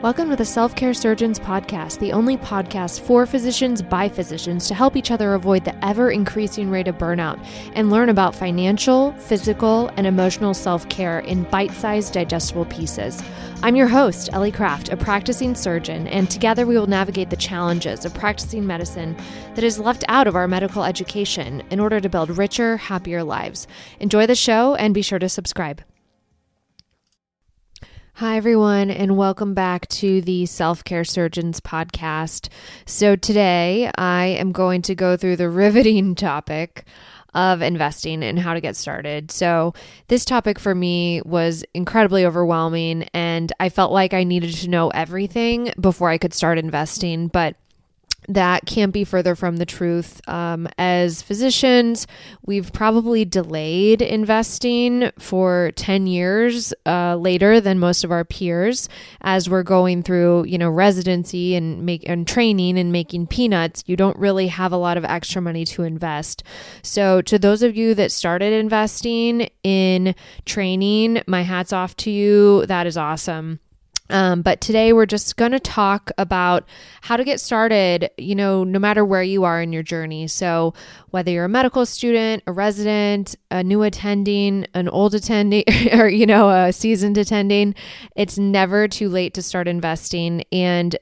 Welcome 0.00 0.30
to 0.30 0.36
the 0.36 0.44
Self 0.44 0.76
Care 0.76 0.94
Surgeons 0.94 1.40
Podcast, 1.40 1.98
the 1.98 2.12
only 2.12 2.36
podcast 2.36 3.00
for 3.00 3.26
physicians 3.26 3.82
by 3.82 4.08
physicians 4.08 4.68
to 4.68 4.74
help 4.76 4.94
each 4.94 5.10
other 5.10 5.34
avoid 5.34 5.64
the 5.64 5.84
ever 5.84 6.12
increasing 6.12 6.70
rate 6.70 6.86
of 6.86 6.98
burnout 6.98 7.44
and 7.74 7.90
learn 7.90 8.08
about 8.08 8.32
financial, 8.32 9.10
physical, 9.14 9.90
and 9.96 10.06
emotional 10.06 10.54
self 10.54 10.88
care 10.88 11.18
in 11.18 11.42
bite 11.50 11.72
sized, 11.72 12.12
digestible 12.12 12.66
pieces. 12.66 13.20
I'm 13.64 13.74
your 13.74 13.88
host, 13.88 14.30
Ellie 14.32 14.52
Kraft, 14.52 14.88
a 14.90 14.96
practicing 14.96 15.56
surgeon, 15.56 16.06
and 16.06 16.30
together 16.30 16.64
we 16.64 16.78
will 16.78 16.86
navigate 16.86 17.30
the 17.30 17.36
challenges 17.36 18.04
of 18.04 18.14
practicing 18.14 18.64
medicine 18.64 19.16
that 19.56 19.64
is 19.64 19.80
left 19.80 20.04
out 20.06 20.28
of 20.28 20.36
our 20.36 20.46
medical 20.46 20.84
education 20.84 21.64
in 21.70 21.80
order 21.80 22.00
to 22.00 22.08
build 22.08 22.38
richer, 22.38 22.76
happier 22.76 23.24
lives. 23.24 23.66
Enjoy 23.98 24.28
the 24.28 24.36
show 24.36 24.76
and 24.76 24.94
be 24.94 25.02
sure 25.02 25.18
to 25.18 25.28
subscribe. 25.28 25.82
Hi, 28.18 28.36
everyone, 28.36 28.90
and 28.90 29.16
welcome 29.16 29.54
back 29.54 29.86
to 29.90 30.20
the 30.20 30.44
Self 30.46 30.82
Care 30.82 31.04
Surgeons 31.04 31.60
podcast. 31.60 32.48
So, 32.84 33.14
today 33.14 33.92
I 33.94 34.26
am 34.26 34.50
going 34.50 34.82
to 34.82 34.96
go 34.96 35.16
through 35.16 35.36
the 35.36 35.48
riveting 35.48 36.14
topic 36.16 36.84
of 37.32 37.62
investing 37.62 38.24
and 38.24 38.36
how 38.36 38.54
to 38.54 38.60
get 38.60 38.74
started. 38.74 39.30
So, 39.30 39.72
this 40.08 40.24
topic 40.24 40.58
for 40.58 40.74
me 40.74 41.22
was 41.26 41.64
incredibly 41.74 42.26
overwhelming, 42.26 43.04
and 43.14 43.52
I 43.60 43.68
felt 43.68 43.92
like 43.92 44.12
I 44.12 44.24
needed 44.24 44.52
to 44.52 44.68
know 44.68 44.88
everything 44.88 45.70
before 45.80 46.10
I 46.10 46.18
could 46.18 46.34
start 46.34 46.58
investing. 46.58 47.28
But 47.28 47.54
that 48.28 48.66
can't 48.66 48.92
be 48.92 49.04
further 49.04 49.34
from 49.34 49.56
the 49.56 49.66
truth. 49.66 50.20
Um, 50.28 50.68
as 50.76 51.22
physicians, 51.22 52.06
we've 52.44 52.72
probably 52.72 53.24
delayed 53.24 54.02
investing 54.02 55.10
for 55.18 55.72
10 55.76 56.06
years 56.06 56.74
uh, 56.84 57.16
later 57.16 57.60
than 57.60 57.78
most 57.78 58.04
of 58.04 58.12
our 58.12 58.24
peers 58.24 58.88
as 59.22 59.48
we're 59.48 59.62
going 59.62 60.02
through, 60.02 60.44
you 60.44 60.58
know, 60.58 60.68
residency 60.68 61.54
and 61.54 61.84
make 61.84 62.06
and 62.08 62.28
training 62.28 62.78
and 62.78 62.92
making 62.92 63.26
peanuts. 63.26 63.82
You 63.86 63.96
don't 63.96 64.16
really 64.18 64.48
have 64.48 64.72
a 64.72 64.76
lot 64.76 64.98
of 64.98 65.04
extra 65.04 65.40
money 65.40 65.64
to 65.66 65.82
invest. 65.82 66.42
So, 66.82 67.22
to 67.22 67.38
those 67.38 67.62
of 67.62 67.76
you 67.76 67.94
that 67.94 68.12
started 68.12 68.52
investing 68.52 69.48
in 69.62 70.14
training, 70.44 71.22
my 71.26 71.42
hat's 71.42 71.72
off 71.72 71.96
to 71.96 72.10
you. 72.10 72.66
That 72.66 72.86
is 72.86 72.96
awesome. 72.96 73.60
Um, 74.10 74.42
but 74.42 74.60
today 74.60 74.92
we're 74.92 75.06
just 75.06 75.36
going 75.36 75.52
to 75.52 75.60
talk 75.60 76.10
about 76.18 76.66
how 77.02 77.16
to 77.16 77.24
get 77.24 77.40
started, 77.40 78.10
you 78.16 78.34
know, 78.34 78.64
no 78.64 78.78
matter 78.78 79.04
where 79.04 79.22
you 79.22 79.44
are 79.44 79.60
in 79.60 79.72
your 79.72 79.82
journey. 79.82 80.26
So, 80.28 80.74
whether 81.10 81.30
you're 81.30 81.44
a 81.44 81.48
medical 81.48 81.86
student, 81.86 82.42
a 82.46 82.52
resident, 82.52 83.36
a 83.50 83.62
new 83.62 83.82
attending, 83.82 84.66
an 84.74 84.88
old 84.88 85.14
attending, 85.14 85.64
or, 85.92 86.08
you 86.08 86.26
know, 86.26 86.48
a 86.50 86.72
seasoned 86.72 87.18
attending, 87.18 87.74
it's 88.16 88.38
never 88.38 88.88
too 88.88 89.08
late 89.08 89.34
to 89.34 89.42
start 89.42 89.68
investing. 89.68 90.44
And 90.52 90.96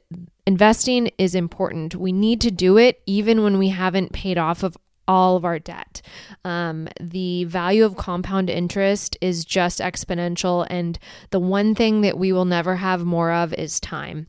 investing 0.46 1.10
is 1.18 1.34
important. 1.34 1.96
We 1.96 2.12
need 2.12 2.40
to 2.42 2.50
do 2.50 2.76
it 2.76 3.02
even 3.06 3.42
when 3.42 3.58
we 3.58 3.68
haven't 3.68 4.12
paid 4.12 4.38
off 4.38 4.62
of 4.62 4.76
all 5.08 5.36
of 5.36 5.44
our 5.44 5.58
debt. 5.58 6.02
Um, 6.44 6.88
the 7.00 7.44
value 7.44 7.84
of 7.84 7.96
compound 7.96 8.50
interest 8.50 9.16
is 9.20 9.44
just 9.44 9.80
exponential. 9.80 10.66
And 10.68 10.98
the 11.30 11.40
one 11.40 11.74
thing 11.74 12.00
that 12.02 12.18
we 12.18 12.32
will 12.32 12.44
never 12.44 12.76
have 12.76 13.04
more 13.04 13.32
of 13.32 13.52
is 13.54 13.80
time. 13.80 14.28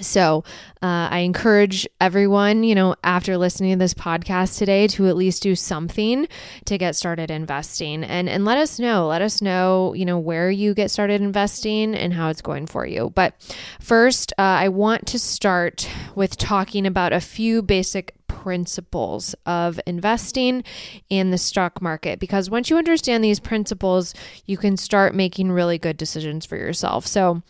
So, 0.00 0.42
uh, 0.82 1.08
I 1.10 1.18
encourage 1.20 1.86
everyone, 2.00 2.64
you 2.64 2.74
know, 2.74 2.96
after 3.04 3.38
listening 3.38 3.74
to 3.74 3.78
this 3.78 3.94
podcast 3.94 4.58
today, 4.58 4.88
to 4.88 5.06
at 5.06 5.16
least 5.16 5.42
do 5.42 5.54
something 5.54 6.26
to 6.64 6.78
get 6.78 6.96
started 6.96 7.30
investing, 7.30 8.02
and 8.02 8.28
and 8.28 8.44
let 8.44 8.58
us 8.58 8.80
know. 8.80 9.06
Let 9.06 9.22
us 9.22 9.40
know, 9.40 9.94
you 9.94 10.04
know, 10.04 10.18
where 10.18 10.50
you 10.50 10.74
get 10.74 10.90
started 10.90 11.20
investing 11.20 11.94
and 11.94 12.12
how 12.12 12.28
it's 12.28 12.42
going 12.42 12.66
for 12.66 12.84
you. 12.84 13.12
But 13.14 13.34
first, 13.80 14.32
uh, 14.32 14.42
I 14.42 14.68
want 14.68 15.06
to 15.08 15.18
start 15.18 15.88
with 16.16 16.36
talking 16.36 16.86
about 16.86 17.12
a 17.12 17.20
few 17.20 17.62
basic 17.62 18.14
principles 18.44 19.34
of 19.46 19.80
investing 19.86 20.62
in 21.08 21.30
the 21.30 21.38
stock 21.38 21.80
market 21.80 22.18
because 22.18 22.50
once 22.50 22.68
you 22.68 22.76
understand 22.76 23.24
these 23.24 23.40
principles, 23.40 24.12
you 24.44 24.58
can 24.58 24.76
start 24.76 25.14
making 25.14 25.50
really 25.50 25.78
good 25.78 25.96
decisions 25.96 26.44
for 26.44 26.56
yourself. 26.56 27.06
So, 27.06 27.42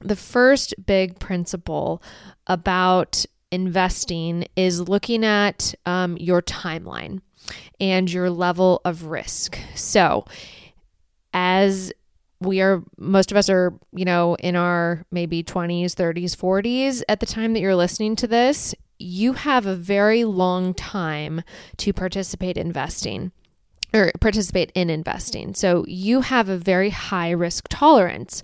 the 0.00 0.16
first 0.16 0.74
big 0.84 1.20
principle 1.20 2.02
about 2.48 3.24
investing 3.52 4.48
is 4.56 4.88
looking 4.88 5.24
at 5.24 5.76
um, 5.86 6.16
your 6.16 6.42
timeline 6.42 7.20
and 7.80 8.10
your 8.10 8.28
level 8.28 8.80
of 8.84 9.04
risk. 9.04 9.56
So, 9.76 10.24
as 11.32 11.92
we 12.40 12.60
are 12.60 12.82
most 12.98 13.30
of 13.30 13.36
us 13.36 13.48
are 13.48 13.72
you 13.92 14.04
know 14.04 14.34
in 14.40 14.56
our 14.56 15.06
maybe 15.12 15.44
20s 15.44 15.92
30s 15.92 16.36
40s 16.36 17.02
at 17.08 17.20
the 17.20 17.26
time 17.26 17.52
that 17.52 17.60
you're 17.60 17.76
listening 17.76 18.16
to 18.16 18.26
this 18.26 18.74
you 19.02 19.34
have 19.34 19.66
a 19.66 19.76
very 19.76 20.24
long 20.24 20.74
time 20.74 21.42
to 21.78 21.92
participate 21.92 22.56
investing 22.56 23.32
or 23.94 24.12
participate 24.20 24.72
in 24.74 24.88
investing. 24.90 25.54
So 25.54 25.84
you 25.86 26.22
have 26.22 26.48
a 26.48 26.56
very 26.56 26.90
high 26.90 27.30
risk 27.30 27.66
tolerance 27.68 28.42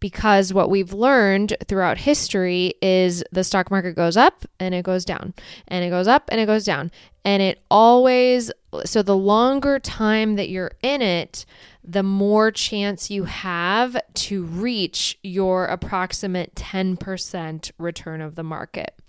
because 0.00 0.52
what 0.52 0.70
we've 0.70 0.92
learned 0.92 1.54
throughout 1.68 1.98
history 1.98 2.74
is 2.80 3.22
the 3.30 3.44
stock 3.44 3.70
market 3.70 3.94
goes 3.94 4.16
up 4.16 4.44
and 4.58 4.74
it 4.74 4.82
goes 4.82 5.04
down 5.04 5.34
and 5.68 5.84
it 5.84 5.90
goes 5.90 6.08
up 6.08 6.28
and 6.32 6.40
it 6.40 6.46
goes 6.46 6.64
down 6.64 6.90
and 7.24 7.42
it 7.42 7.62
always 7.70 8.50
so 8.84 9.02
the 9.02 9.16
longer 9.16 9.78
time 9.78 10.36
that 10.36 10.48
you're 10.48 10.72
in 10.82 11.02
it 11.02 11.44
the 11.84 12.02
more 12.02 12.50
chance 12.50 13.10
you 13.10 13.24
have 13.24 13.96
to 14.14 14.44
reach 14.44 15.18
your 15.22 15.66
approximate 15.66 16.54
10% 16.54 17.70
return 17.78 18.20
of 18.20 18.36
the 18.36 18.42
market 18.42 18.99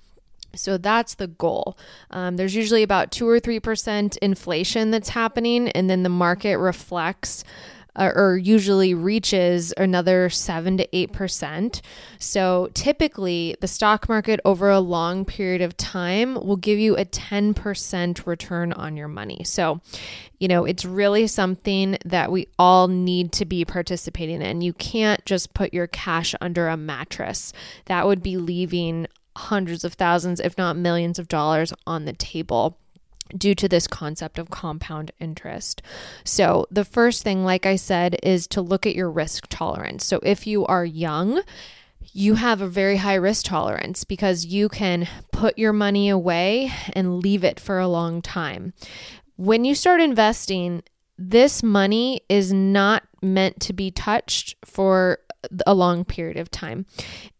so 0.55 0.77
that's 0.77 1.15
the 1.15 1.27
goal. 1.27 1.77
Um, 2.09 2.37
there's 2.37 2.55
usually 2.55 2.83
about 2.83 3.11
two 3.11 3.27
or 3.27 3.39
three 3.39 3.59
percent 3.59 4.17
inflation 4.17 4.91
that's 4.91 5.09
happening, 5.09 5.69
and 5.69 5.89
then 5.89 6.03
the 6.03 6.09
market 6.09 6.57
reflects 6.57 7.43
uh, 7.95 8.11
or 8.15 8.37
usually 8.37 8.93
reaches 8.93 9.73
another 9.77 10.29
7 10.29 10.77
to 10.77 10.87
8%. 10.87 11.81
So 12.19 12.69
typically, 12.73 13.55
the 13.59 13.67
stock 13.67 14.07
market 14.07 14.39
over 14.45 14.69
a 14.69 14.79
long 14.79 15.25
period 15.25 15.61
of 15.61 15.75
time 15.77 16.35
will 16.35 16.55
give 16.55 16.79
you 16.79 16.95
a 16.95 17.05
10% 17.05 18.25
return 18.25 18.73
on 18.73 18.95
your 18.95 19.07
money. 19.07 19.43
So, 19.43 19.81
you 20.39 20.47
know, 20.47 20.65
it's 20.65 20.85
really 20.85 21.27
something 21.27 21.97
that 22.05 22.31
we 22.31 22.47
all 22.57 22.87
need 22.87 23.31
to 23.33 23.45
be 23.45 23.65
participating 23.65 24.41
in. 24.41 24.61
You 24.61 24.73
can't 24.73 25.23
just 25.25 25.53
put 25.53 25.73
your 25.73 25.87
cash 25.87 26.33
under 26.39 26.67
a 26.67 26.77
mattress. 26.77 27.51
That 27.85 28.07
would 28.07 28.23
be 28.23 28.37
leaving 28.37 29.07
hundreds 29.35 29.83
of 29.83 29.93
thousands, 29.93 30.39
if 30.39 30.57
not 30.57 30.75
millions 30.75 31.19
of 31.19 31.27
dollars 31.27 31.73
on 31.85 32.05
the 32.05 32.13
table 32.13 32.77
due 33.37 33.55
to 33.55 33.69
this 33.69 33.87
concept 33.87 34.37
of 34.37 34.49
compound 34.49 35.11
interest. 35.19 35.81
So, 36.23 36.67
the 36.69 36.85
first 36.85 37.23
thing, 37.23 37.45
like 37.45 37.65
I 37.65 37.75
said, 37.75 38.17
is 38.23 38.47
to 38.47 38.61
look 38.61 38.85
at 38.85 38.95
your 38.95 39.09
risk 39.09 39.47
tolerance. 39.49 40.05
So, 40.05 40.19
if 40.23 40.45
you 40.45 40.65
are 40.65 40.85
young, 40.85 41.41
you 42.13 42.35
have 42.35 42.61
a 42.61 42.67
very 42.67 42.97
high 42.97 43.15
risk 43.15 43.45
tolerance 43.45 44.03
because 44.03 44.45
you 44.45 44.69
can 44.69 45.07
put 45.31 45.57
your 45.57 45.73
money 45.73 46.09
away 46.09 46.71
and 46.93 47.21
leave 47.21 47.43
it 47.43 47.59
for 47.59 47.79
a 47.79 47.87
long 47.87 48.21
time. 48.21 48.73
When 49.37 49.63
you 49.63 49.75
start 49.75 50.01
investing, 50.01 50.83
this 51.17 51.63
money 51.63 52.21
is 52.27 52.51
not 52.51 53.03
meant 53.21 53.59
to 53.61 53.73
be 53.73 53.91
touched 53.91 54.55
for 54.65 55.19
a 55.65 55.73
long 55.73 56.03
period 56.03 56.37
of 56.37 56.51
time. 56.51 56.85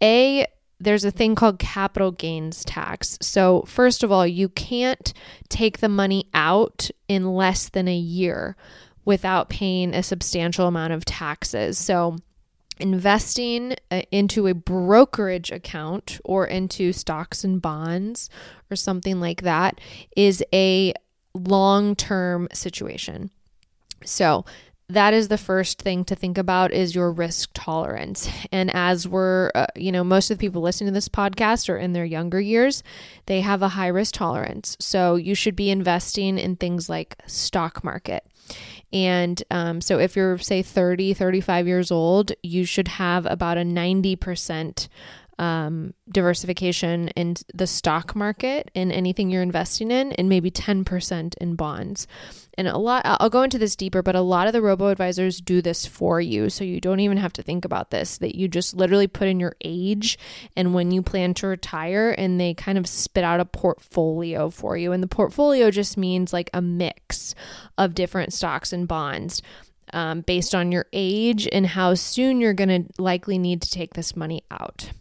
A, 0.02 0.46
there's 0.82 1.06
a 1.06 1.12
thing 1.12 1.36
called 1.36 1.60
capital 1.60 2.12
gains 2.12 2.66
tax. 2.66 3.18
So, 3.22 3.64
first 3.68 4.04
of 4.04 4.12
all, 4.12 4.26
you 4.26 4.50
can't 4.50 5.14
take 5.48 5.80
the 5.80 5.90
money 5.90 6.28
out 6.34 6.90
in 7.08 7.34
less 7.34 7.70
than 7.70 7.88
a 7.88 7.96
year 7.96 8.56
without 9.06 9.50
paying 9.50 9.94
a 9.94 10.04
substantial 10.04 10.68
amount 10.68 10.94
of 10.94 11.06
taxes. 11.06 11.78
So, 11.78 12.18
investing 12.80 13.76
uh, 13.92 14.02
into 14.12 14.48
a 14.48 14.56
brokerage 14.56 15.52
account 15.52 16.20
or 16.26 16.48
into 16.48 16.92
stocks 16.92 17.44
and 17.44 17.62
bonds 17.62 18.30
or 18.72 18.76
something 18.76 19.20
like 19.20 19.44
that 19.44 19.80
is 20.18 20.44
a 20.52 20.94
long 21.36 21.96
term 21.96 22.48
situation. 22.54 23.30
So, 24.04 24.46
that 24.94 25.14
is 25.14 25.28
the 25.28 25.38
first 25.38 25.82
thing 25.82 26.04
to 26.06 26.16
think 26.16 26.38
about 26.38 26.72
is 26.72 26.94
your 26.94 27.12
risk 27.12 27.50
tolerance. 27.54 28.30
And 28.52 28.74
as 28.74 29.08
we're 29.08 29.52
uh, 29.56 29.68
you 29.76 29.92
know 29.92 30.04
most 30.04 30.30
of 30.30 30.38
the 30.38 30.46
people 30.46 30.62
listening 30.62 30.88
to 30.88 30.94
this 30.94 31.10
podcast 31.10 31.70
are 31.70 31.78
in 31.78 31.94
their 31.94 32.06
younger 32.06 32.42
years 32.42 32.84
they 33.26 33.42
have 33.42 33.62
a 33.62 33.70
high 33.70 33.88
risk 33.88 34.16
tolerance. 34.16 34.78
So 34.80 35.16
you 35.16 35.36
should 35.36 35.56
be 35.56 35.70
investing 35.70 36.38
in 36.38 36.56
things 36.56 36.90
like 36.90 37.18
stock 37.28 37.84
market. 37.84 38.26
And 38.94 39.42
um, 39.50 39.80
so 39.80 40.00
if 40.00 40.16
you're 40.16 40.38
say 40.38 40.62
30 40.62 41.14
35 41.14 41.68
years 41.68 41.92
old 41.92 42.34
you 42.44 42.66
should 42.66 42.90
have 42.90 43.26
about 43.26 43.58
a 43.58 43.62
90% 43.62 44.88
um, 45.42 45.96
diversification 46.08 47.08
in 47.10 47.36
the 47.52 47.66
stock 47.66 48.16
market 48.16 48.70
in 48.76 48.92
anything 48.92 49.32
you're 49.32 49.42
investing 49.42 49.90
in, 49.90 50.12
and 50.12 50.30
maybe 50.30 50.52
10% 50.52 51.36
in 51.42 51.56
bonds. 51.56 52.06
And 52.60 52.68
a 52.68 52.78
lot, 52.78 53.02
I'll 53.06 53.32
go 53.32 53.42
into 53.42 53.58
this 53.58 53.76
deeper, 53.76 54.04
but 54.04 54.16
a 54.16 54.22
lot 54.22 54.46
of 54.46 54.54
the 54.54 54.62
robo 54.62 54.90
advisors 54.90 55.42
do 55.42 55.60
this 55.64 55.88
for 55.88 56.22
you. 56.22 56.52
So 56.52 56.64
you 56.64 56.80
don't 56.80 57.00
even 57.00 57.18
have 57.18 57.34
to 57.34 57.42
think 57.42 57.66
about 57.66 57.90
this, 57.90 58.20
that 58.20 58.36
you 58.36 58.48
just 58.48 58.76
literally 58.76 59.08
put 59.08 59.28
in 59.28 59.40
your 59.40 59.56
age 59.66 60.20
and 60.56 60.76
when 60.76 60.92
you 60.92 61.02
plan 61.02 61.34
to 61.36 61.48
retire, 61.48 62.14
and 62.16 62.40
they 62.40 62.54
kind 62.54 62.78
of 62.78 62.86
spit 62.86 63.24
out 63.24 63.40
a 63.40 63.46
portfolio 63.46 64.52
for 64.52 64.78
you. 64.78 64.92
And 64.92 65.02
the 65.02 65.08
portfolio 65.08 65.72
just 65.72 65.98
means 65.98 66.32
like 66.32 66.52
a 66.54 66.62
mix 66.62 67.34
of 67.80 67.96
different 67.96 68.32
stocks 68.32 68.72
and 68.72 68.88
bonds. 68.88 69.42
Um, 69.94 70.22
based 70.22 70.56
on 70.56 70.72
your 70.72 70.86
age 70.94 71.50
and 71.52 71.68
how 71.68 71.96
soon 71.96 72.40
you're 72.40 72.54
going 72.54 72.70
to 72.86 73.02
likely 73.02 73.38
need 73.38 73.62
to 73.64 73.70
take 73.70 73.94
this 73.94 74.16
money 74.16 74.42
out. 74.50 74.92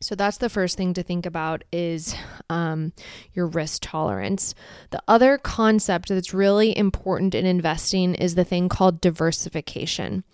So 0.00 0.14
that's 0.14 0.38
the 0.38 0.50
first 0.50 0.76
thing 0.76 0.92
to 0.94 1.02
think 1.02 1.24
about 1.24 1.64
is 1.72 2.14
um, 2.50 2.92
your 3.32 3.46
risk 3.46 3.82
tolerance. 3.82 4.54
The 4.90 5.02
other 5.08 5.38
concept 5.38 6.08
that's 6.08 6.34
really 6.34 6.76
important 6.76 7.34
in 7.34 7.46
investing 7.46 8.14
is 8.14 8.34
the 8.34 8.44
thing 8.44 8.68
called 8.68 9.00
diversification. 9.00 10.24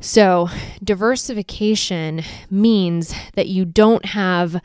So, 0.00 0.48
diversification 0.82 2.22
means 2.50 3.14
that 3.34 3.48
you 3.48 3.64
don't 3.64 4.04
have 4.04 4.60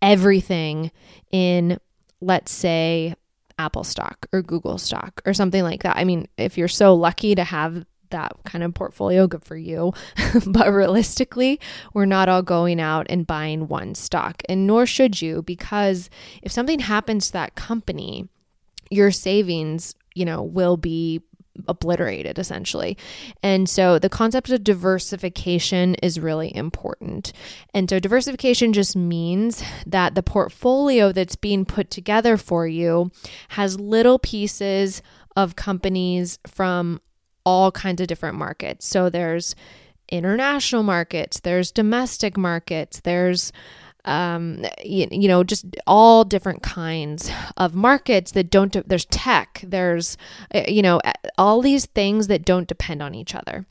everything 0.00 0.90
in, 1.30 1.78
let's 2.20 2.52
say, 2.52 3.14
Apple 3.58 3.84
stock 3.84 4.26
or 4.32 4.42
Google 4.42 4.78
stock 4.78 5.22
or 5.24 5.34
something 5.34 5.62
like 5.62 5.82
that. 5.84 5.96
I 5.96 6.04
mean, 6.04 6.26
if 6.36 6.58
you're 6.58 6.68
so 6.68 6.94
lucky 6.94 7.34
to 7.34 7.44
have 7.44 7.84
that 8.12 8.32
kind 8.44 8.64
of 8.64 8.72
portfolio, 8.74 9.26
good 9.26 9.44
for 9.44 9.56
you. 9.56 9.92
but 10.46 10.72
realistically, 10.72 11.60
we're 11.92 12.06
not 12.06 12.28
all 12.28 12.42
going 12.42 12.80
out 12.80 13.06
and 13.10 13.26
buying 13.26 13.68
one 13.68 13.94
stock, 13.94 14.42
and 14.48 14.66
nor 14.66 14.86
should 14.86 15.20
you, 15.20 15.42
because 15.42 16.08
if 16.42 16.52
something 16.52 16.78
happens 16.78 17.26
to 17.26 17.32
that 17.32 17.54
company, 17.54 18.28
your 18.90 19.10
savings, 19.10 19.94
you 20.14 20.24
know, 20.24 20.42
will 20.42 20.76
be 20.76 21.22
obliterated 21.68 22.38
essentially. 22.38 22.96
And 23.42 23.68
so 23.68 23.98
the 23.98 24.08
concept 24.08 24.50
of 24.50 24.64
diversification 24.64 25.94
is 25.96 26.18
really 26.18 26.54
important. 26.54 27.32
And 27.74 27.88
so 27.88 27.98
diversification 27.98 28.72
just 28.72 28.96
means 28.96 29.62
that 29.86 30.14
the 30.14 30.22
portfolio 30.22 31.12
that's 31.12 31.36
being 31.36 31.64
put 31.64 31.90
together 31.90 32.36
for 32.36 32.66
you 32.66 33.10
has 33.50 33.78
little 33.78 34.18
pieces 34.18 35.02
of 35.36 35.56
companies 35.56 36.38
from 36.46 37.00
all 37.44 37.72
kinds 37.72 38.00
of 38.00 38.06
different 38.06 38.36
markets. 38.36 38.86
So 38.86 39.10
there's 39.10 39.54
international 40.08 40.82
markets, 40.82 41.40
there's 41.40 41.70
domestic 41.70 42.36
markets, 42.36 43.00
there's 43.00 43.52
um, 44.04 44.64
you, 44.84 45.06
you 45.10 45.28
know, 45.28 45.44
just 45.44 45.64
all 45.86 46.24
different 46.24 46.62
kinds 46.62 47.30
of 47.56 47.74
markets 47.74 48.32
that 48.32 48.50
don't, 48.50 48.72
de- 48.72 48.82
there's 48.84 49.04
tech, 49.06 49.62
there's, 49.64 50.16
uh, 50.54 50.62
you 50.66 50.82
know, 50.82 51.00
all 51.38 51.60
these 51.60 51.86
things 51.86 52.26
that 52.26 52.44
don't 52.44 52.66
depend 52.66 53.00
on 53.00 53.14
each 53.14 53.34
other. 53.34 53.64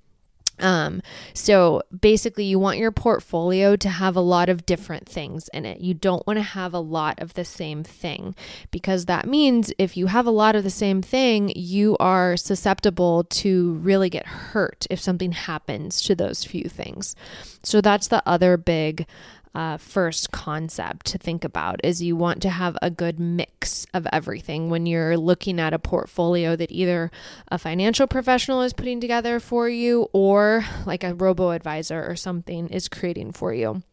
Um, 0.61 1.01
so 1.33 1.81
basically, 1.99 2.45
you 2.45 2.59
want 2.59 2.77
your 2.77 2.91
portfolio 2.91 3.75
to 3.75 3.89
have 3.89 4.15
a 4.15 4.21
lot 4.21 4.49
of 4.49 4.65
different 4.65 5.07
things 5.07 5.49
in 5.53 5.65
it. 5.65 5.81
You 5.81 5.93
don't 5.93 6.25
want 6.25 6.37
to 6.37 6.43
have 6.43 6.73
a 6.73 6.79
lot 6.79 7.19
of 7.19 7.33
the 7.33 7.45
same 7.45 7.83
thing 7.83 8.35
because 8.69 9.05
that 9.05 9.27
means 9.27 9.73
if 9.77 9.97
you 9.97 10.07
have 10.07 10.25
a 10.25 10.31
lot 10.31 10.55
of 10.55 10.63
the 10.63 10.69
same 10.69 11.01
thing, 11.01 11.51
you 11.55 11.97
are 11.99 12.37
susceptible 12.37 13.23
to 13.25 13.73
really 13.75 14.09
get 14.09 14.25
hurt 14.25 14.85
if 14.89 14.99
something 14.99 15.31
happens 15.31 16.01
to 16.01 16.15
those 16.15 16.43
few 16.43 16.65
things. 16.65 17.15
So 17.63 17.81
that's 17.81 18.07
the 18.07 18.23
other 18.25 18.57
big 18.57 19.07
uh, 19.53 19.77
first 19.77 20.31
concept 20.31 21.05
to 21.07 21.17
think 21.17 21.43
about 21.43 21.79
is 21.83 22.01
you 22.01 22.15
want 22.15 22.41
to 22.41 22.49
have 22.49 22.77
a 22.81 22.89
good 22.89 23.19
mix 23.19 23.85
of 23.93 24.07
everything 24.11 24.69
when 24.69 24.85
you're 24.85 25.17
looking 25.17 25.59
at 25.59 25.73
a 25.73 25.79
portfolio 25.79 26.55
that 26.55 26.71
either 26.71 27.11
a 27.49 27.57
financial 27.57 28.07
professional 28.07 28.61
is 28.61 28.73
putting 28.73 29.01
together 29.01 29.39
for 29.39 29.67
you 29.67 30.07
or 30.13 30.65
like 30.85 31.03
a 31.03 31.13
robo 31.13 31.51
advisor 31.51 32.05
or 32.09 32.15
something 32.15 32.69
is 32.69 32.87
creating 32.87 33.33
for 33.33 33.53
you. 33.53 33.83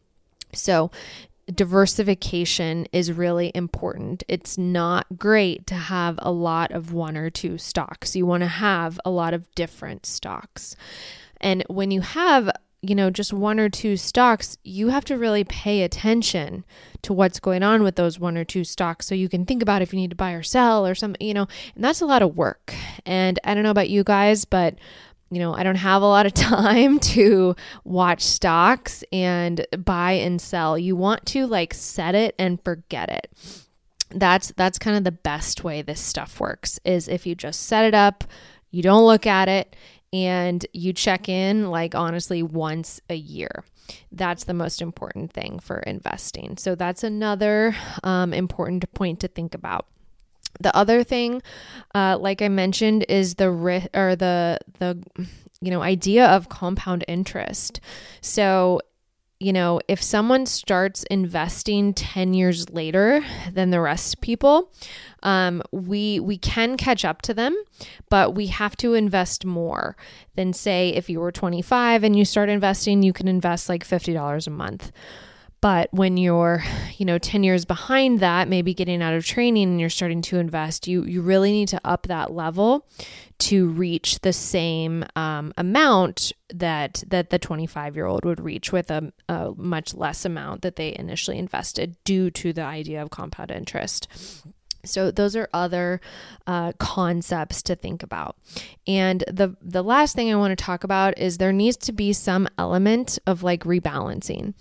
So, 0.53 0.91
diversification 1.53 2.87
is 2.91 3.11
really 3.11 3.51
important. 3.55 4.23
It's 4.27 4.57
not 4.57 5.07
great 5.17 5.65
to 5.67 5.75
have 5.75 6.19
a 6.21 6.31
lot 6.31 6.71
of 6.71 6.93
one 6.93 7.17
or 7.17 7.29
two 7.29 7.57
stocks. 7.57 8.15
You 8.15 8.25
want 8.25 8.41
to 8.41 8.47
have 8.47 8.99
a 9.03 9.09
lot 9.09 9.33
of 9.33 9.53
different 9.55 10.05
stocks. 10.05 10.75
And 11.41 11.63
when 11.67 11.89
you 11.89 12.01
have 12.01 12.51
you 12.81 12.95
know, 12.95 13.09
just 13.09 13.33
one 13.33 13.59
or 13.59 13.69
two 13.69 13.97
stocks, 13.97 14.57
you 14.63 14.87
have 14.87 15.03
to 15.05 15.17
really 15.17 15.43
pay 15.43 15.83
attention 15.83 16.63
to 17.01 17.11
what's 17.11 17.39
going 17.39 17.61
on 17.61 17.83
with 17.83 17.95
those 17.95 18.19
one 18.19 18.37
or 18.37 18.45
two 18.45 18.63
stocks 18.63 19.05
so 19.05 19.15
you 19.15 19.27
can 19.27 19.45
think 19.45 19.61
about 19.61 19.81
if 19.81 19.93
you 19.93 19.99
need 19.99 20.11
to 20.11 20.15
buy 20.15 20.31
or 20.31 20.43
sell 20.43 20.87
or 20.87 20.95
something, 20.95 21.25
you 21.25 21.33
know, 21.33 21.47
and 21.75 21.83
that's 21.83 22.01
a 22.01 22.05
lot 22.05 22.21
of 22.21 22.37
work. 22.37 22.73
And 23.05 23.37
I 23.43 23.53
don't 23.53 23.63
know 23.63 23.71
about 23.71 23.89
you 23.89 24.03
guys, 24.03 24.45
but 24.45 24.75
you 25.31 25.39
know, 25.39 25.53
I 25.53 25.63
don't 25.63 25.75
have 25.75 26.01
a 26.01 26.07
lot 26.07 26.25
of 26.25 26.33
time 26.35 26.99
to 26.99 27.55
watch 27.83 28.23
stocks 28.23 29.03
and 29.11 29.65
buy 29.77 30.13
and 30.13 30.41
sell. 30.41 30.77
You 30.77 30.95
want 30.95 31.25
to 31.27 31.47
like 31.47 31.73
set 31.73 32.15
it 32.15 32.33
and 32.39 32.63
forget 32.63 33.09
it. 33.09 33.31
That's 34.09 34.53
that's 34.55 34.79
kind 34.79 34.97
of 34.97 35.03
the 35.03 35.11
best 35.11 35.63
way 35.63 35.81
this 35.81 36.01
stuff 36.01 36.39
works 36.39 36.79
is 36.83 37.07
if 37.07 37.27
you 37.27 37.35
just 37.35 37.63
set 37.63 37.85
it 37.85 37.93
up, 37.93 38.23
you 38.71 38.81
don't 38.81 39.05
look 39.05 39.27
at 39.27 39.47
it 39.47 39.75
and 40.11 40.65
you 40.73 40.93
check 40.93 41.29
in 41.29 41.69
like 41.69 41.95
honestly 41.95 42.43
once 42.43 42.99
a 43.09 43.15
year. 43.15 43.63
That's 44.11 44.43
the 44.43 44.53
most 44.53 44.81
important 44.81 45.33
thing 45.33 45.59
for 45.59 45.79
investing. 45.79 46.57
So 46.57 46.75
that's 46.75 47.03
another 47.03 47.75
um, 48.03 48.33
important 48.33 48.91
point 48.93 49.19
to 49.21 49.27
think 49.27 49.55
about. 49.55 49.87
The 50.59 50.75
other 50.75 51.03
thing, 51.03 51.41
uh, 51.95 52.17
like 52.19 52.41
I 52.41 52.49
mentioned, 52.49 53.05
is 53.07 53.35
the 53.35 53.51
ri- 53.51 53.87
or 53.93 54.15
the 54.15 54.59
the 54.79 55.01
you 55.61 55.71
know 55.71 55.81
idea 55.81 56.27
of 56.27 56.49
compound 56.49 57.05
interest. 57.07 57.79
So 58.21 58.81
you 59.39 59.53
know, 59.53 59.79
if 59.87 60.03
someone 60.03 60.45
starts 60.45 61.03
investing 61.03 61.93
10 61.93 62.33
years 62.33 62.69
later 62.71 63.23
than 63.51 63.69
the 63.69 63.79
rest 63.79 64.19
people, 64.19 64.69
um, 65.23 65.61
we 65.71 66.19
we 66.19 66.37
can 66.37 66.75
catch 66.75 67.05
up 67.05 67.21
to 67.23 67.33
them, 67.33 67.55
but 68.09 68.35
we 68.35 68.47
have 68.47 68.75
to 68.77 68.95
invest 68.95 69.45
more 69.45 69.95
than 70.35 70.51
say 70.51 70.89
if 70.89 71.09
you 71.09 71.21
were 71.21 71.31
25 71.31 72.03
and 72.03 72.17
you 72.17 72.25
start 72.25 72.49
investing, 72.49 73.01
you 73.01 73.13
can 73.13 73.29
invest 73.29 73.69
like 73.69 73.87
$50 73.87 74.45
a 74.45 74.49
month. 74.49 74.91
But 75.61 75.89
when 75.93 76.15
you're, 76.17 76.63
you 76.97 77.05
know, 77.05 77.17
10 77.17 77.43
years 77.43 77.65
behind 77.65 78.19
that, 78.21 78.47
maybe 78.47 78.73
getting 78.73 79.01
out 79.01 79.13
of 79.13 79.25
training 79.25 79.63
and 79.63 79.79
you're 79.79 79.89
starting 79.89 80.21
to 80.23 80.37
invest, 80.37 80.87
you 80.87 81.03
you 81.03 81.21
really 81.21 81.51
need 81.51 81.67
to 81.69 81.81
up 81.83 82.07
that 82.07 82.31
level 82.31 82.87
to 83.39 83.67
reach 83.69 84.19
the 84.19 84.33
same 84.33 85.03
um, 85.15 85.53
amount 85.57 86.31
that 86.53 87.03
that 87.07 87.29
the 87.29 87.39
25 87.39 87.95
year 87.95 88.05
old 88.05 88.25
would 88.25 88.39
reach 88.39 88.71
with 88.71 88.89
a, 88.89 89.11
a 89.27 89.51
much 89.55 89.93
less 89.93 90.25
amount 90.25 90.61
that 90.61 90.75
they 90.77 90.95
initially 90.97 91.37
invested 91.37 91.97
due 92.03 92.29
to 92.31 92.53
the 92.53 92.63
idea 92.63 93.01
of 93.01 93.09
compound 93.09 93.51
interest. 93.51 94.07
So 94.85 95.11
those 95.11 95.35
are 95.35 95.49
other 95.53 95.99
uh, 96.47 96.71
concepts 96.79 97.61
to 97.63 97.75
think 97.75 98.03
about. 98.03 98.37
And 98.87 99.23
the 99.27 99.55
the 99.61 99.83
last 99.83 100.15
thing 100.15 100.31
I 100.31 100.37
want 100.37 100.57
to 100.57 100.63
talk 100.63 100.83
about 100.83 101.17
is 101.17 101.37
there 101.37 101.51
needs 101.51 101.77
to 101.77 101.91
be 101.91 102.13
some 102.13 102.47
element 102.57 103.19
of 103.27 103.43
like 103.43 103.63
rebalancing. 103.63 104.53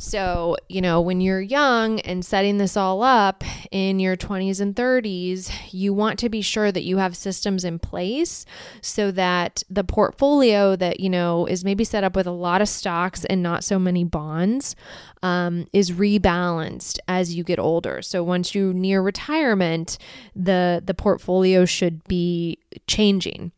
So, 0.00 0.56
you 0.66 0.80
know, 0.80 0.98
when 1.02 1.20
you're 1.20 1.42
young 1.42 2.00
and 2.00 2.24
setting 2.24 2.56
this 2.56 2.74
all 2.74 3.02
up 3.02 3.44
in 3.70 4.00
your 4.00 4.16
20s 4.16 4.58
and 4.58 4.74
30s, 4.74 5.52
you 5.72 5.92
want 5.92 6.18
to 6.20 6.30
be 6.30 6.40
sure 6.40 6.72
that 6.72 6.84
you 6.84 6.96
have 6.96 7.14
systems 7.14 7.64
in 7.64 7.78
place 7.78 8.46
so 8.80 9.10
that 9.10 9.62
the 9.68 9.84
portfolio 9.84 10.74
that, 10.74 11.00
you 11.00 11.10
know, 11.10 11.44
is 11.44 11.66
maybe 11.66 11.84
set 11.84 12.02
up 12.02 12.16
with 12.16 12.26
a 12.26 12.32
lot 12.32 12.62
of 12.62 12.68
stocks 12.68 13.26
and 13.26 13.42
not 13.42 13.62
so 13.62 13.78
many 13.78 14.02
bonds 14.02 14.74
um, 15.22 15.66
is 15.74 15.90
rebalanced 15.90 16.98
as 17.06 17.34
you 17.34 17.44
get 17.44 17.58
older. 17.58 18.00
So 18.00 18.24
once 18.24 18.54
you 18.54 18.72
near 18.72 19.02
retirement, 19.02 19.98
the 20.34 20.82
the 20.82 20.94
portfolio 20.94 21.66
should 21.66 22.02
be 22.04 22.58
changing 22.86 23.52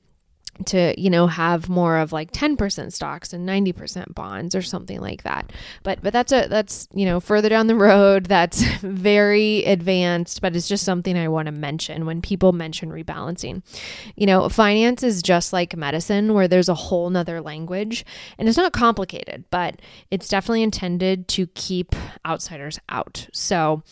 to 0.66 1.00
you 1.00 1.10
know 1.10 1.26
have 1.26 1.68
more 1.68 1.98
of 1.98 2.12
like 2.12 2.32
10% 2.32 2.92
stocks 2.92 3.32
and 3.32 3.48
90% 3.48 4.14
bonds 4.14 4.54
or 4.54 4.62
something 4.62 5.00
like 5.00 5.22
that. 5.22 5.52
But 5.82 6.02
but 6.02 6.12
that's 6.12 6.32
a 6.32 6.46
that's 6.48 6.88
you 6.92 7.04
know 7.04 7.20
further 7.20 7.48
down 7.48 7.66
the 7.66 7.74
road 7.74 8.26
that's 8.26 8.62
very 8.80 9.64
advanced 9.64 10.40
but 10.40 10.54
it's 10.56 10.68
just 10.68 10.84
something 10.84 11.16
i 11.16 11.28
want 11.28 11.46
to 11.46 11.52
mention 11.52 12.06
when 12.06 12.20
people 12.22 12.52
mention 12.52 12.90
rebalancing. 12.90 13.62
You 14.16 14.26
know 14.26 14.48
finance 14.48 15.02
is 15.02 15.22
just 15.22 15.52
like 15.52 15.76
medicine 15.76 16.34
where 16.34 16.48
there's 16.48 16.68
a 16.68 16.74
whole 16.74 17.10
nother 17.10 17.40
language 17.40 18.04
and 18.38 18.48
it's 18.48 18.58
not 18.58 18.72
complicated 18.72 19.44
but 19.50 19.80
it's 20.10 20.28
definitely 20.28 20.62
intended 20.62 21.28
to 21.28 21.46
keep 21.48 21.94
outsiders 22.26 22.78
out. 22.88 23.28
So 23.32 23.82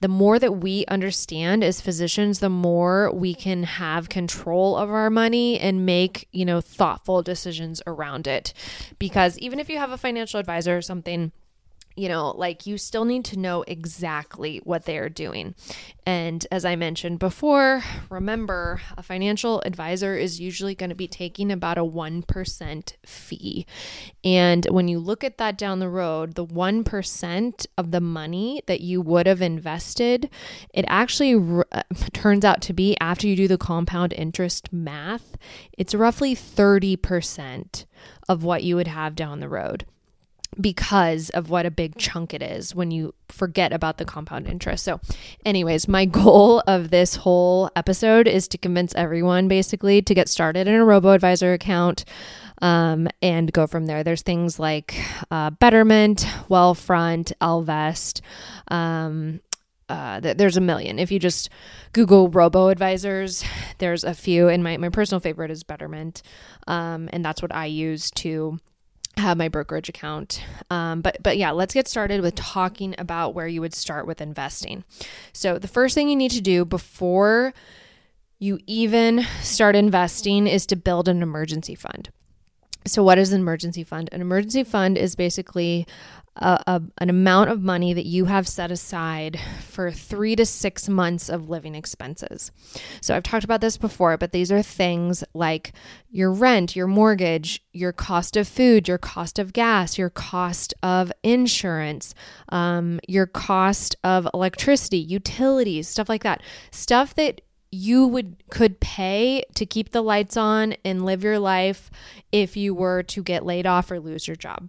the 0.00 0.08
more 0.08 0.38
that 0.38 0.52
we 0.52 0.84
understand 0.86 1.64
as 1.64 1.80
physicians 1.80 2.40
the 2.40 2.48
more 2.50 3.12
we 3.12 3.34
can 3.34 3.64
have 3.64 4.08
control 4.08 4.76
of 4.76 4.90
our 4.90 5.10
money 5.10 5.58
and 5.58 5.86
make 5.86 6.19
you 6.32 6.44
know, 6.44 6.60
thoughtful 6.60 7.22
decisions 7.22 7.82
around 7.86 8.26
it. 8.26 8.52
Because 8.98 9.38
even 9.38 9.60
if 9.60 9.68
you 9.68 9.78
have 9.78 9.90
a 9.90 9.98
financial 9.98 10.40
advisor 10.40 10.76
or 10.76 10.82
something, 10.82 11.32
you 11.96 12.08
know, 12.08 12.30
like 12.30 12.66
you 12.66 12.78
still 12.78 13.04
need 13.04 13.24
to 13.26 13.38
know 13.38 13.62
exactly 13.66 14.58
what 14.64 14.84
they 14.84 14.96
are 14.96 15.08
doing. 15.08 15.54
And 16.06 16.46
as 16.50 16.64
I 16.64 16.76
mentioned 16.76 17.18
before, 17.18 17.82
remember 18.08 18.80
a 18.96 19.02
financial 19.02 19.60
advisor 19.66 20.16
is 20.16 20.40
usually 20.40 20.74
going 20.74 20.90
to 20.90 20.96
be 20.96 21.08
taking 21.08 21.50
about 21.50 21.78
a 21.78 21.82
1% 21.82 22.92
fee. 23.04 23.66
And 24.24 24.66
when 24.70 24.88
you 24.88 24.98
look 24.98 25.24
at 25.24 25.38
that 25.38 25.58
down 25.58 25.80
the 25.80 25.88
road, 25.88 26.34
the 26.34 26.46
1% 26.46 27.66
of 27.76 27.90
the 27.90 28.00
money 28.00 28.62
that 28.66 28.80
you 28.80 29.00
would 29.00 29.26
have 29.26 29.42
invested, 29.42 30.30
it 30.72 30.84
actually 30.88 31.64
uh, 31.72 31.82
turns 32.12 32.44
out 32.44 32.62
to 32.62 32.72
be 32.72 32.96
after 33.00 33.26
you 33.26 33.36
do 33.36 33.48
the 33.48 33.58
compound 33.58 34.12
interest 34.12 34.72
math, 34.72 35.36
it's 35.76 35.94
roughly 35.94 36.34
30% 36.34 37.84
of 38.28 38.44
what 38.44 38.62
you 38.62 38.76
would 38.76 38.88
have 38.88 39.14
down 39.14 39.40
the 39.40 39.48
road 39.48 39.84
because 40.60 41.30
of 41.30 41.50
what 41.50 41.66
a 41.66 41.70
big 41.70 41.96
chunk 41.96 42.34
it 42.34 42.42
is 42.42 42.74
when 42.74 42.90
you 42.90 43.14
forget 43.28 43.72
about 43.72 43.98
the 43.98 44.04
compound 44.04 44.46
interest. 44.46 44.84
So, 44.84 45.00
anyways, 45.44 45.88
my 45.88 46.04
goal 46.20 46.62
of 46.66 46.90
this 46.90 47.16
whole 47.16 47.70
episode 47.76 48.26
is 48.26 48.48
to 48.48 48.58
convince 48.58 48.94
everyone 48.94 49.48
basically 49.48 50.02
to 50.02 50.14
get 50.14 50.28
started 50.28 50.66
in 50.66 50.74
a 50.74 50.84
robo 50.84 51.10
advisor 51.10 51.52
account 51.52 52.04
um, 52.62 53.08
and 53.22 53.52
go 53.52 53.66
from 53.66 53.86
there. 53.86 54.04
There's 54.04 54.22
things 54.22 54.58
like 54.58 54.94
uh, 55.30 55.50
Betterment, 55.50 56.26
Wealthfront, 56.48 57.32
Ellevest. 57.40 58.20
Um, 58.68 59.40
uh, 59.88 60.20
there's 60.20 60.56
a 60.56 60.60
million. 60.60 61.00
If 61.00 61.10
you 61.10 61.18
just 61.18 61.50
Google 61.92 62.28
robo 62.28 62.68
advisors, 62.68 63.44
there's 63.78 64.04
a 64.04 64.14
few. 64.14 64.48
And 64.48 64.62
my, 64.62 64.76
my 64.76 64.88
personal 64.88 65.18
favorite 65.18 65.50
is 65.50 65.64
Betterment. 65.64 66.22
Um, 66.68 67.08
and 67.12 67.24
that's 67.24 67.42
what 67.42 67.52
I 67.52 67.66
use 67.66 68.10
to 68.12 68.60
have 69.20 69.38
my 69.38 69.48
brokerage 69.48 69.88
account. 69.88 70.42
Um, 70.70 71.00
but 71.00 71.22
but 71.22 71.36
yeah, 71.36 71.50
let's 71.50 71.74
get 71.74 71.88
started 71.88 72.20
with 72.20 72.34
talking 72.34 72.94
about 72.98 73.34
where 73.34 73.48
you 73.48 73.60
would 73.60 73.74
start 73.74 74.06
with 74.06 74.20
investing. 74.20 74.84
So 75.32 75.58
the 75.58 75.68
first 75.68 75.94
thing 75.94 76.08
you 76.08 76.16
need 76.16 76.32
to 76.32 76.40
do 76.40 76.64
before 76.64 77.54
you 78.38 78.58
even 78.66 79.24
start 79.42 79.76
investing 79.76 80.46
is 80.46 80.66
to 80.66 80.76
build 80.76 81.08
an 81.08 81.22
emergency 81.22 81.74
fund. 81.74 82.10
So 82.86 83.02
what 83.02 83.18
is 83.18 83.32
an 83.32 83.42
emergency 83.42 83.84
fund? 83.84 84.08
An 84.10 84.22
emergency 84.22 84.64
fund 84.64 84.96
is 84.96 85.14
basically 85.14 85.86
a, 86.36 86.62
a, 86.66 86.82
an 86.98 87.10
amount 87.10 87.50
of 87.50 87.62
money 87.62 87.92
that 87.92 88.06
you 88.06 88.26
have 88.26 88.46
set 88.46 88.70
aside 88.70 89.38
for 89.60 89.90
three 89.90 90.36
to 90.36 90.46
six 90.46 90.88
months 90.88 91.28
of 91.28 91.48
living 91.48 91.74
expenses. 91.74 92.52
So 93.00 93.14
I've 93.14 93.22
talked 93.22 93.44
about 93.44 93.60
this 93.60 93.76
before, 93.76 94.16
but 94.16 94.32
these 94.32 94.52
are 94.52 94.62
things 94.62 95.24
like 95.34 95.72
your 96.10 96.32
rent, 96.32 96.76
your 96.76 96.86
mortgage, 96.86 97.62
your 97.72 97.92
cost 97.92 98.36
of 98.36 98.46
food, 98.48 98.88
your 98.88 98.98
cost 98.98 99.38
of 99.38 99.52
gas, 99.52 99.98
your 99.98 100.10
cost 100.10 100.72
of 100.82 101.12
insurance, 101.22 102.14
um, 102.50 103.00
your 103.06 103.26
cost 103.26 103.96
of 104.04 104.28
electricity, 104.32 104.98
utilities, 104.98 105.88
stuff 105.88 106.08
like 106.08 106.22
that. 106.22 106.42
Stuff 106.70 107.14
that 107.16 107.40
you 107.72 108.06
would 108.06 108.42
could 108.50 108.80
pay 108.80 109.44
to 109.54 109.64
keep 109.64 109.90
the 109.90 110.02
lights 110.02 110.36
on 110.36 110.74
and 110.84 111.04
live 111.04 111.22
your 111.22 111.38
life 111.38 111.88
if 112.32 112.56
you 112.56 112.74
were 112.74 113.02
to 113.02 113.22
get 113.22 113.46
laid 113.46 113.64
off 113.64 113.92
or 113.92 114.00
lose 114.00 114.26
your 114.26 114.34
job 114.34 114.68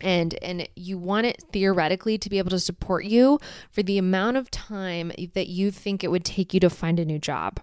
and 0.00 0.34
and 0.42 0.68
you 0.76 0.98
want 0.98 1.26
it 1.26 1.42
theoretically 1.52 2.18
to 2.18 2.30
be 2.30 2.38
able 2.38 2.50
to 2.50 2.58
support 2.58 3.04
you 3.04 3.38
for 3.70 3.82
the 3.82 3.98
amount 3.98 4.36
of 4.36 4.50
time 4.50 5.12
that 5.34 5.48
you 5.48 5.70
think 5.70 6.02
it 6.02 6.10
would 6.10 6.24
take 6.24 6.54
you 6.54 6.60
to 6.60 6.70
find 6.70 6.98
a 6.98 7.04
new 7.04 7.18
job. 7.18 7.60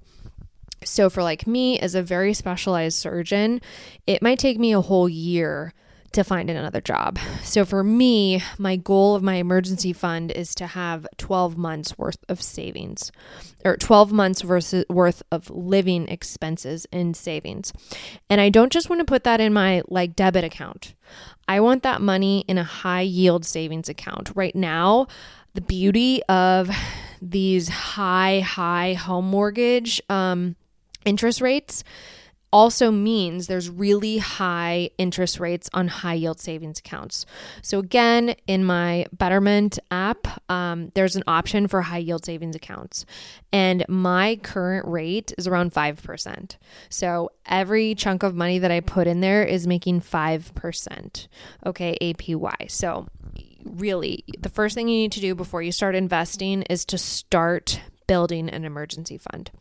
So 0.84 1.10
for 1.10 1.24
like 1.24 1.48
me 1.48 1.80
as 1.80 1.96
a 1.96 2.04
very 2.04 2.34
specialized 2.34 2.98
surgeon, 2.98 3.62
it 4.06 4.22
might 4.22 4.40
take 4.40 4.60
me 4.60 4.74
a 4.74 4.82
whole 4.82 5.10
year 5.10 5.74
to 6.16 6.24
find 6.24 6.50
another 6.50 6.80
job. 6.80 7.20
So 7.44 7.66
for 7.66 7.84
me, 7.84 8.42
my 8.58 8.78
goal 8.78 9.16
of 9.16 9.24
my 9.24 9.36
emergency 9.36 9.92
fund 9.92 10.32
is 10.32 10.56
to 10.56 10.68
have 10.68 11.06
12 11.18 11.58
months 11.58 11.98
worth 11.98 12.24
of 12.30 12.42
savings 12.42 13.12
or 13.66 13.76
12 13.76 14.14
months 14.14 14.42
versus 14.42 14.86
worth 14.90 15.24
of 15.30 15.50
living 15.50 16.08
expenses 16.08 16.88
in 16.92 17.14
savings. 17.14 17.74
And 18.30 18.40
I 18.40 18.50
don't 18.50 18.72
just 18.72 18.90
want 18.90 19.02
to 19.02 19.06
put 19.06 19.26
that 19.26 19.42
in 19.42 19.52
my 19.52 19.82
like 19.90 20.16
debit 20.16 20.46
account. 20.46 20.94
I 21.48 21.60
want 21.60 21.84
that 21.84 22.02
money 22.02 22.44
in 22.48 22.58
a 22.58 22.64
high 22.64 23.02
yield 23.02 23.46
savings 23.46 23.90
account. 23.90 24.32
Right 24.36 24.56
now, 24.56 25.08
the 25.54 25.62
beauty 25.62 26.22
of 26.24 26.70
these 27.22 27.70
high 27.70 28.42
high 28.42 28.94
home 28.94 29.26
mortgage 29.26 30.02
um, 30.10 30.56
interest 31.06 31.42
rates 31.42 31.84
also 32.56 32.90
means 32.90 33.48
there's 33.48 33.70
really 33.70 34.18
high 34.18 34.90
interest 34.98 35.42
rates 35.42 35.70
on 35.74 35.90
high 35.90 36.14
yield 36.14 36.40
savings 36.40 36.80
accounts. 36.80 37.26
So, 37.62 37.80
again, 37.80 38.34
in 38.48 38.64
my 38.64 39.08
Betterment 39.12 39.78
app, 39.92 40.26
um, 40.50 40.90
there's 40.96 41.18
an 41.18 41.24
option 41.28 41.68
for 41.68 41.82
high 41.82 41.98
yield 41.98 42.24
savings 42.24 42.56
accounts. 42.56 43.06
And 43.52 43.84
my 43.90 44.38
current 44.42 44.88
rate 44.88 45.34
is 45.38 45.48
around 45.48 45.74
5%. 45.74 46.56
So, 46.88 47.30
every 47.46 47.94
chunk 47.94 48.24
of 48.24 48.36
money 48.36 48.58
that 48.60 48.72
I 48.72 48.80
put 48.80 49.06
in 49.06 49.20
there 49.20 49.44
is 49.44 49.68
making 49.68 50.00
5%. 50.00 51.28
Okay, 51.66 51.98
APY. 52.02 52.72
So, 52.72 53.10
really, 53.66 54.24
the 54.40 54.48
first 54.48 54.76
thing 54.76 54.88
you 54.88 54.96
need 54.96 55.12
to 55.12 55.20
do 55.20 55.36
before 55.36 55.62
you 55.62 55.74
start 55.74 55.94
investing 55.94 56.62
is 56.64 56.86
to 56.86 56.98
start 56.98 57.82
building 58.08 58.48
an 58.48 58.64
emergency 58.64 59.18
fund. 59.18 59.52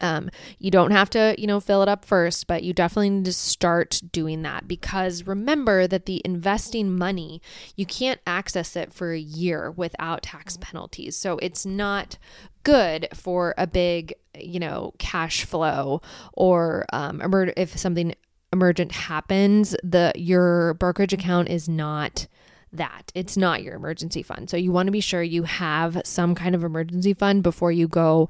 Um, 0.00 0.30
you 0.58 0.70
don't 0.70 0.90
have 0.90 1.10
to, 1.10 1.34
you 1.38 1.46
know, 1.46 1.60
fill 1.60 1.82
it 1.82 1.88
up 1.88 2.04
first, 2.04 2.46
but 2.46 2.62
you 2.62 2.72
definitely 2.72 3.10
need 3.10 3.24
to 3.26 3.32
start 3.32 4.00
doing 4.12 4.42
that 4.42 4.68
because 4.68 5.26
remember 5.26 5.86
that 5.86 6.06
the 6.06 6.22
investing 6.24 6.96
money, 6.96 7.40
you 7.76 7.86
can't 7.86 8.20
access 8.26 8.76
it 8.76 8.92
for 8.92 9.12
a 9.12 9.18
year 9.18 9.70
without 9.70 10.22
tax 10.22 10.56
penalties. 10.56 11.16
So 11.16 11.38
it's 11.38 11.66
not 11.66 12.18
good 12.62 13.08
for 13.14 13.54
a 13.56 13.66
big, 13.66 14.14
you 14.38 14.58
know, 14.58 14.92
cash 14.98 15.44
flow 15.44 16.02
or 16.32 16.86
um, 16.92 17.20
if 17.56 17.78
something 17.78 18.14
emergent 18.52 18.92
happens, 18.92 19.76
the 19.82 20.12
your 20.16 20.74
brokerage 20.74 21.12
account 21.12 21.48
is 21.48 21.68
not 21.68 22.26
that. 22.72 23.12
It's 23.14 23.36
not 23.36 23.62
your 23.62 23.74
emergency 23.74 24.22
fund. 24.22 24.50
So 24.50 24.56
you 24.56 24.72
want 24.72 24.86
to 24.86 24.92
be 24.92 25.00
sure 25.00 25.22
you 25.22 25.44
have 25.44 26.00
some 26.04 26.34
kind 26.34 26.54
of 26.54 26.64
emergency 26.64 27.14
fund 27.14 27.42
before 27.42 27.72
you 27.72 27.88
go 27.88 28.28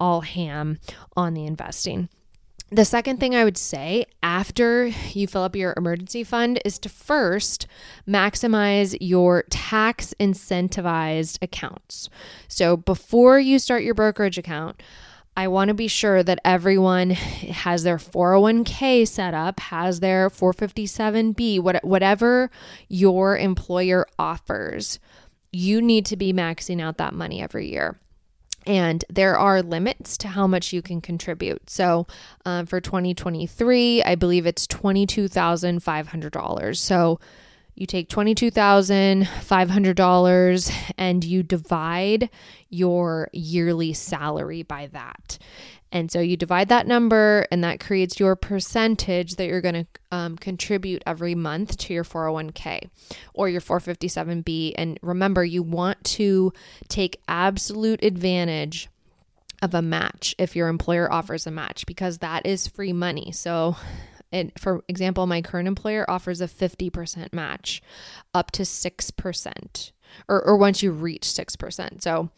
all 0.00 0.22
ham 0.22 0.78
on 1.16 1.34
the 1.34 1.46
investing. 1.46 2.08
The 2.70 2.84
second 2.84 3.20
thing 3.20 3.36
I 3.36 3.44
would 3.44 3.58
say 3.58 4.06
after 4.22 4.86
you 5.12 5.26
fill 5.28 5.42
up 5.42 5.54
your 5.54 5.74
emergency 5.76 6.24
fund 6.24 6.60
is 6.64 6.78
to 6.80 6.88
first 6.88 7.68
maximize 8.08 8.96
your 9.00 9.44
tax 9.50 10.12
incentivized 10.18 11.38
accounts. 11.40 12.08
So 12.48 12.76
before 12.76 13.38
you 13.38 13.58
start 13.60 13.84
your 13.84 13.94
brokerage 13.94 14.38
account, 14.38 14.82
I 15.36 15.46
want 15.48 15.68
to 15.68 15.74
be 15.74 15.88
sure 15.88 16.22
that 16.22 16.40
everyone 16.44 17.10
has 17.10 17.82
their 17.82 17.98
401k 17.98 19.06
set 19.06 19.34
up, 19.34 19.60
has 19.60 20.00
their 20.00 20.30
457b, 20.30 21.60
whatever 21.82 22.50
your 22.88 23.36
employer 23.36 24.06
offers. 24.18 24.98
You 25.52 25.82
need 25.82 26.06
to 26.06 26.16
be 26.16 26.32
maxing 26.32 26.80
out 26.80 26.98
that 26.98 27.14
money 27.14 27.42
every 27.42 27.68
year. 27.68 28.00
And 28.66 29.04
there 29.10 29.38
are 29.38 29.62
limits 29.62 30.16
to 30.18 30.28
how 30.28 30.46
much 30.46 30.72
you 30.72 30.82
can 30.82 31.00
contribute. 31.00 31.68
So 31.68 32.06
uh, 32.44 32.64
for 32.64 32.80
2023, 32.80 34.02
I 34.02 34.14
believe 34.14 34.46
it's 34.46 34.66
$22,500. 34.66 36.76
So 36.76 37.18
you 37.74 37.86
take 37.86 38.08
$22,500 38.08 40.92
and 40.96 41.24
you 41.24 41.42
divide 41.42 42.30
your 42.68 43.28
yearly 43.32 43.92
salary 43.92 44.62
by 44.62 44.86
that. 44.92 45.38
And 45.94 46.10
so 46.10 46.18
you 46.18 46.36
divide 46.36 46.68
that 46.70 46.88
number, 46.88 47.46
and 47.52 47.62
that 47.62 47.78
creates 47.78 48.18
your 48.18 48.34
percentage 48.34 49.36
that 49.36 49.46
you're 49.46 49.60
going 49.60 49.86
to 49.86 49.86
um, 50.10 50.36
contribute 50.36 51.04
every 51.06 51.36
month 51.36 51.78
to 51.78 51.94
your 51.94 52.02
401k 52.02 52.90
or 53.32 53.48
your 53.48 53.60
457b. 53.60 54.74
And 54.76 54.98
remember, 55.02 55.44
you 55.44 55.62
want 55.62 56.02
to 56.04 56.52
take 56.88 57.22
absolute 57.28 58.02
advantage 58.02 58.88
of 59.62 59.72
a 59.72 59.80
match 59.80 60.34
if 60.36 60.56
your 60.56 60.66
employer 60.66 61.10
offers 61.12 61.46
a 61.46 61.50
match 61.52 61.86
because 61.86 62.18
that 62.18 62.44
is 62.44 62.66
free 62.66 62.92
money. 62.92 63.30
So, 63.30 63.76
for 64.58 64.82
example, 64.88 65.28
my 65.28 65.42
current 65.42 65.68
employer 65.68 66.04
offers 66.10 66.40
a 66.40 66.48
50% 66.48 67.32
match 67.32 67.80
up 68.34 68.50
to 68.50 68.62
6%, 68.64 69.92
or, 70.28 70.44
or 70.44 70.56
once 70.56 70.82
you 70.82 70.90
reach 70.90 71.22
6%. 71.22 72.02
So, 72.02 72.30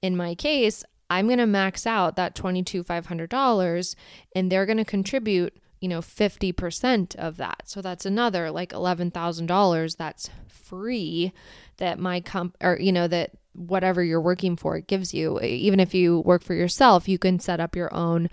in 0.00 0.16
my 0.16 0.34
case, 0.34 0.82
I'm 1.12 1.26
going 1.26 1.38
to 1.38 1.46
max 1.46 1.86
out 1.86 2.16
that 2.16 2.34
$22,500 2.34 3.94
and 4.34 4.50
they're 4.50 4.64
going 4.64 4.78
to 4.78 4.84
contribute, 4.84 5.54
you 5.78 5.88
know, 5.88 6.00
50% 6.00 7.16
of 7.16 7.36
that. 7.36 7.62
So 7.66 7.82
that's 7.82 8.06
another 8.06 8.50
like 8.50 8.72
$11,000 8.72 9.96
that's 9.96 10.30
free 10.48 11.32
that 11.76 11.98
my 11.98 12.20
comp 12.20 12.56
or, 12.62 12.78
you 12.80 12.92
know, 12.92 13.06
that 13.08 13.32
whatever 13.52 14.02
you're 14.02 14.22
working 14.22 14.56
for 14.56 14.78
it 14.78 14.86
gives 14.86 15.12
you. 15.12 15.38
Even 15.42 15.80
if 15.80 15.92
you 15.92 16.20
work 16.20 16.42
for 16.42 16.54
yourself, 16.54 17.06
you 17.06 17.18
can 17.18 17.38
set 17.38 17.60
up 17.60 17.76
your 17.76 17.92
own 17.94 18.30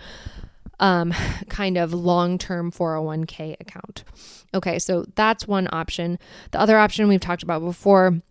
um, 0.79 1.13
kind 1.49 1.77
of 1.77 1.93
long 1.93 2.37
term 2.37 2.71
401k 2.71 3.57
account. 3.59 4.05
Okay, 4.53 4.79
so 4.79 5.05
that's 5.15 5.45
one 5.45 5.67
option. 5.73 6.17
The 6.51 6.61
other 6.61 6.77
option 6.77 7.09
we've 7.09 7.19
talked 7.19 7.43
about 7.43 7.61
before 7.61 8.21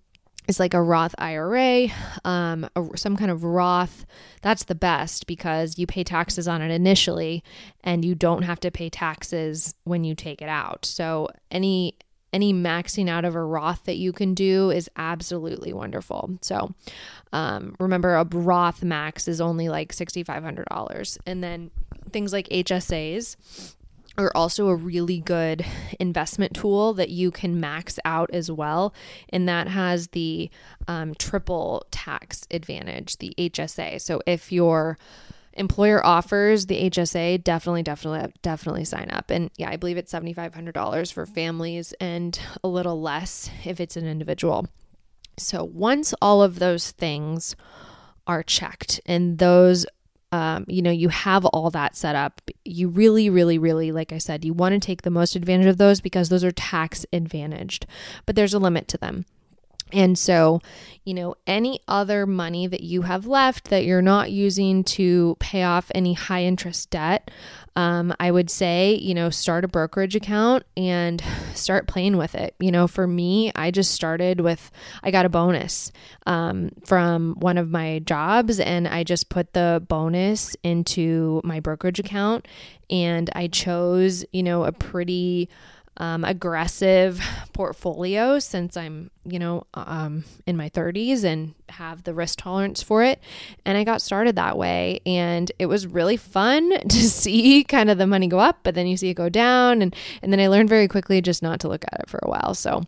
is 0.48 0.58
like 0.58 0.74
a 0.74 0.82
Roth 0.82 1.14
IRA, 1.18 1.88
um, 2.24 2.68
a, 2.74 2.84
some 2.96 3.16
kind 3.16 3.30
of 3.30 3.44
Roth. 3.44 4.06
That's 4.42 4.64
the 4.64 4.74
best 4.74 5.26
because 5.26 5.78
you 5.78 5.86
pay 5.86 6.02
taxes 6.02 6.48
on 6.48 6.62
it 6.62 6.70
initially, 6.70 7.44
and 7.84 8.04
you 8.04 8.14
don't 8.14 8.42
have 8.42 8.58
to 8.60 8.70
pay 8.70 8.88
taxes 8.88 9.74
when 9.84 10.02
you 10.02 10.14
take 10.14 10.42
it 10.42 10.48
out. 10.48 10.84
So 10.84 11.28
any 11.50 11.94
any 12.32 12.52
maxing 12.52 13.08
out 13.08 13.24
of 13.24 13.34
a 13.34 13.42
Roth 13.42 13.84
that 13.84 13.96
you 13.96 14.12
can 14.12 14.34
do 14.34 14.70
is 14.70 14.90
absolutely 14.96 15.72
wonderful. 15.72 16.38
So 16.42 16.74
um, 17.32 17.76
remember, 17.78 18.16
a 18.16 18.24
Roth 18.24 18.82
max 18.82 19.28
is 19.28 19.40
only 19.40 19.68
like 19.68 19.92
sixty 19.92 20.22
five 20.22 20.42
hundred 20.42 20.66
dollars, 20.70 21.18
and 21.26 21.44
then 21.44 21.70
things 22.10 22.32
like 22.32 22.48
HSAs 22.48 23.36
are 24.18 24.32
also 24.34 24.68
a 24.68 24.76
really 24.76 25.20
good 25.20 25.64
investment 26.00 26.54
tool 26.54 26.92
that 26.94 27.08
you 27.08 27.30
can 27.30 27.60
max 27.60 27.98
out 28.04 28.28
as 28.32 28.50
well. 28.50 28.92
And 29.30 29.48
that 29.48 29.68
has 29.68 30.08
the 30.08 30.50
um, 30.88 31.14
triple 31.14 31.87
tax 31.92 32.46
advantage, 32.50 33.18
the 33.18 33.32
HSA. 33.38 34.00
So 34.00 34.20
if 34.26 34.50
your 34.50 34.98
employer 35.54 36.04
offers 36.04 36.66
the 36.66 36.90
HSA, 36.90 37.44
definitely, 37.44 37.84
definitely, 37.84 38.32
definitely 38.42 38.84
sign 38.84 39.08
up. 39.10 39.30
And 39.30 39.50
yeah, 39.56 39.70
I 39.70 39.76
believe 39.76 39.96
it's 39.96 40.12
$7,500 40.12 41.12
for 41.12 41.25
families 41.25 41.94
and 42.00 42.38
a 42.64 42.68
little 42.68 43.00
less 43.00 43.50
if 43.64 43.80
it's 43.80 43.96
an 43.96 44.06
individual. 44.06 44.66
So 45.38 45.62
once 45.62 46.12
all 46.20 46.42
of 46.42 46.58
those 46.58 46.90
things 46.90 47.54
are 48.26 48.42
checked 48.42 49.00
and 49.06 49.38
those 49.38 49.87
um, 50.30 50.64
you 50.68 50.82
know, 50.82 50.90
you 50.90 51.08
have 51.08 51.44
all 51.47 51.70
that 51.70 51.97
set 51.97 52.14
up. 52.14 52.42
You 52.64 52.88
really, 52.88 53.30
really, 53.30 53.58
really, 53.58 53.92
like 53.92 54.12
I 54.12 54.18
said, 54.18 54.44
you 54.44 54.52
want 54.52 54.75
to 54.75 54.78
take 54.78 55.02
the 55.02 55.11
most 55.11 55.37
advantage 55.37 55.66
of 55.66 55.78
those 55.78 56.00
because 56.00 56.28
those 56.28 56.44
are 56.44 56.50
tax 56.50 57.06
advantaged, 57.12 57.87
but 58.26 58.37
there's 58.37 58.54
a 58.54 58.58
limit 58.58 58.88
to 58.88 58.99
them. 58.99 59.25
And 59.92 60.18
so, 60.18 60.61
you 61.04 61.14
know, 61.14 61.35
any 61.47 61.80
other 61.88 62.26
money 62.26 62.66
that 62.66 62.83
you 62.83 63.02
have 63.02 63.26
left 63.26 63.68
that 63.68 63.85
you're 63.85 64.02
not 64.02 64.30
using 64.30 64.85
to 64.85 65.37
pay 65.40 65.62
off 65.62 65.90
any 65.95 66.12
high 66.12 66.45
interest 66.45 66.90
debt, 66.90 67.30
um, 67.76 68.12
I 68.18 68.30
would 68.30 68.50
say, 68.50 68.95
you 69.00 69.14
know, 69.14 69.30
start 69.30 69.64
a 69.64 69.68
brokerage 69.68 70.16
account 70.16 70.64
and 70.76 71.23
start 71.54 71.87
playing 71.87 72.16
with 72.16 72.35
it. 72.35 72.54
You 72.59 72.71
know, 72.71 72.87
for 72.87 73.07
me, 73.07 73.52
I 73.54 73.71
just 73.71 73.92
started 73.92 74.40
with, 74.40 74.71
I 75.02 75.11
got 75.11 75.25
a 75.25 75.30
bonus 75.30 75.92
um, 76.26 76.71
from 76.85 77.37
one 77.38 77.57
of 77.57 77.71
my 77.71 78.00
jobs 78.00 78.61
and 78.61 78.87
I 78.87 79.04
just 79.04 79.30
put 79.30 79.54
the 79.54 79.83
bonus 79.88 80.57
into 80.62 81.40
my 81.45 81.61
brokerage 81.61 82.00
account 82.00 82.47
and 82.90 83.30
I 83.35 83.49
chose, 83.49 84.25
you 84.33 84.42
know, 84.42 84.64
a 84.64 84.73
pretty, 84.73 85.49
um, 85.98 86.24
aggressive 86.24 87.20
portfolio 87.52 88.38
since 88.38 88.76
I'm, 88.76 89.10
you 89.24 89.38
know, 89.38 89.66
um, 89.74 90.24
in 90.46 90.56
my 90.56 90.70
30s 90.70 91.24
and 91.24 91.54
have 91.70 92.04
the 92.04 92.14
risk 92.14 92.38
tolerance 92.38 92.82
for 92.82 93.02
it. 93.02 93.20
And 93.66 93.76
I 93.76 93.82
got 93.82 94.00
started 94.00 94.36
that 94.36 94.56
way. 94.56 95.00
And 95.04 95.50
it 95.58 95.66
was 95.66 95.86
really 95.86 96.16
fun 96.16 96.70
to 96.88 97.10
see 97.10 97.64
kind 97.64 97.90
of 97.90 97.98
the 97.98 98.06
money 98.06 98.28
go 98.28 98.38
up, 98.38 98.60
but 98.62 98.76
then 98.76 98.86
you 98.86 98.96
see 98.96 99.10
it 99.10 99.14
go 99.14 99.28
down. 99.28 99.82
And, 99.82 99.94
and 100.22 100.32
then 100.32 100.40
I 100.40 100.46
learned 100.46 100.68
very 100.68 100.86
quickly 100.86 101.20
just 101.20 101.42
not 101.42 101.60
to 101.60 101.68
look 101.68 101.84
at 101.92 102.00
it 102.00 102.08
for 102.08 102.20
a 102.22 102.30
while. 102.30 102.54
So, 102.54 102.84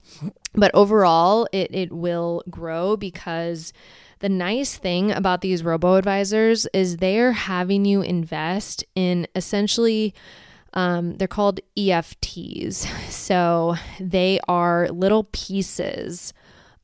but 0.54 0.70
overall, 0.72 1.48
it, 1.52 1.74
it 1.74 1.92
will 1.92 2.44
grow 2.48 2.96
because 2.96 3.72
the 4.20 4.28
nice 4.28 4.76
thing 4.76 5.10
about 5.10 5.40
these 5.40 5.64
robo 5.64 5.96
advisors 5.96 6.66
is 6.72 6.98
they're 6.98 7.32
having 7.32 7.84
you 7.84 8.02
invest 8.02 8.84
in 8.94 9.26
essentially 9.34 10.14
um, 10.74 11.16
they're 11.16 11.28
called 11.28 11.60
EFTs. 11.76 12.86
So 13.10 13.76
they 14.00 14.40
are 14.48 14.88
little 14.88 15.28
pieces 15.32 16.32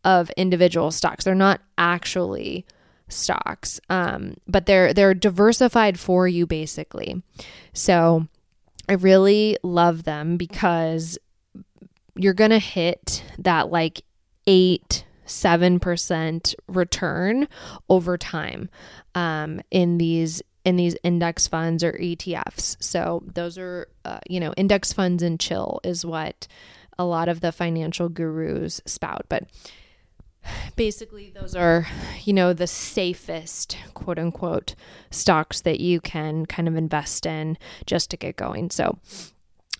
of 0.04 0.30
individual 0.36 0.90
stocks. 0.90 1.24
They're 1.24 1.34
not 1.34 1.60
actually 1.78 2.66
stocks, 3.08 3.80
um, 3.88 4.34
but 4.46 4.66
they're 4.66 4.92
they're 4.92 5.14
diversified 5.14 5.98
for 5.98 6.28
you 6.28 6.46
basically. 6.46 7.22
So 7.72 8.28
I 8.88 8.94
really 8.94 9.56
love 9.62 10.04
them 10.04 10.36
because 10.36 11.18
you're 12.14 12.34
gonna 12.34 12.58
hit 12.58 13.24
that 13.38 13.70
like 13.70 14.02
eight 14.46 15.04
seven 15.24 15.80
percent 15.80 16.54
return 16.68 17.48
over 17.88 18.16
time 18.16 18.68
um, 19.14 19.60
in 19.70 19.98
these 19.98 20.42
in 20.66 20.74
these 20.74 20.96
index 21.04 21.46
funds 21.46 21.84
or 21.84 21.92
ETFs. 21.92 22.76
So 22.80 23.22
those 23.24 23.56
are, 23.56 23.86
uh, 24.04 24.18
you 24.28 24.40
know, 24.40 24.52
index 24.56 24.92
funds 24.92 25.22
and 25.22 25.38
chill 25.38 25.80
is 25.84 26.04
what 26.04 26.48
a 26.98 27.04
lot 27.04 27.28
of 27.28 27.40
the 27.40 27.52
financial 27.52 28.08
gurus 28.08 28.80
spout. 28.84 29.26
But 29.28 29.44
basically, 30.74 31.30
those 31.30 31.54
are, 31.54 31.86
you 32.24 32.32
know, 32.32 32.52
the 32.52 32.66
safest 32.66 33.78
quote 33.94 34.18
unquote 34.18 34.74
stocks 35.12 35.60
that 35.60 35.78
you 35.78 36.00
can 36.00 36.46
kind 36.46 36.66
of 36.66 36.74
invest 36.74 37.26
in 37.26 37.56
just 37.86 38.10
to 38.10 38.16
get 38.16 38.34
going. 38.34 38.70
So 38.70 38.98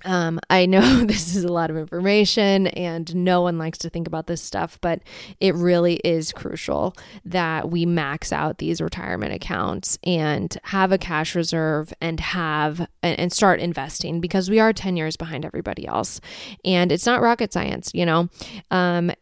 um, 0.04 0.38
I 0.50 0.66
know 0.66 1.00
this 1.04 1.34
is 1.34 1.44
a 1.44 1.52
lot 1.52 1.70
of 1.70 1.76
information 1.76 2.66
and 2.68 3.14
no 3.14 3.42
one 3.42 3.58
likes 3.58 3.78
to 3.78 3.90
think 3.90 4.06
about 4.06 4.26
this 4.26 4.42
stuff, 4.42 4.78
but 4.80 5.00
it 5.40 5.54
really 5.54 5.96
is 6.04 6.32
crucial 6.32 6.94
that 7.24 7.70
we 7.70 7.86
max 7.86 8.32
out 8.32 8.58
these 8.58 8.80
retirement 8.80 9.32
accounts 9.32 9.98
and 10.04 10.56
have 10.64 10.92
a 10.92 10.98
cash 10.98 11.34
reserve 11.34 11.92
and 12.00 12.20
have 12.20 12.86
and 13.02 13.32
start 13.32 13.60
investing 13.60 14.20
because 14.20 14.50
we 14.50 14.60
are 14.60 14.72
10 14.72 14.96
years 14.96 15.16
behind 15.16 15.44
everybody 15.44 15.86
else. 15.86 16.20
And 16.64 16.92
it's 16.92 17.06
not 17.06 17.22
rocket 17.22 17.52
science, 17.52 17.90
you 17.94 18.06
know. 18.06 18.28
Um, 18.70 19.12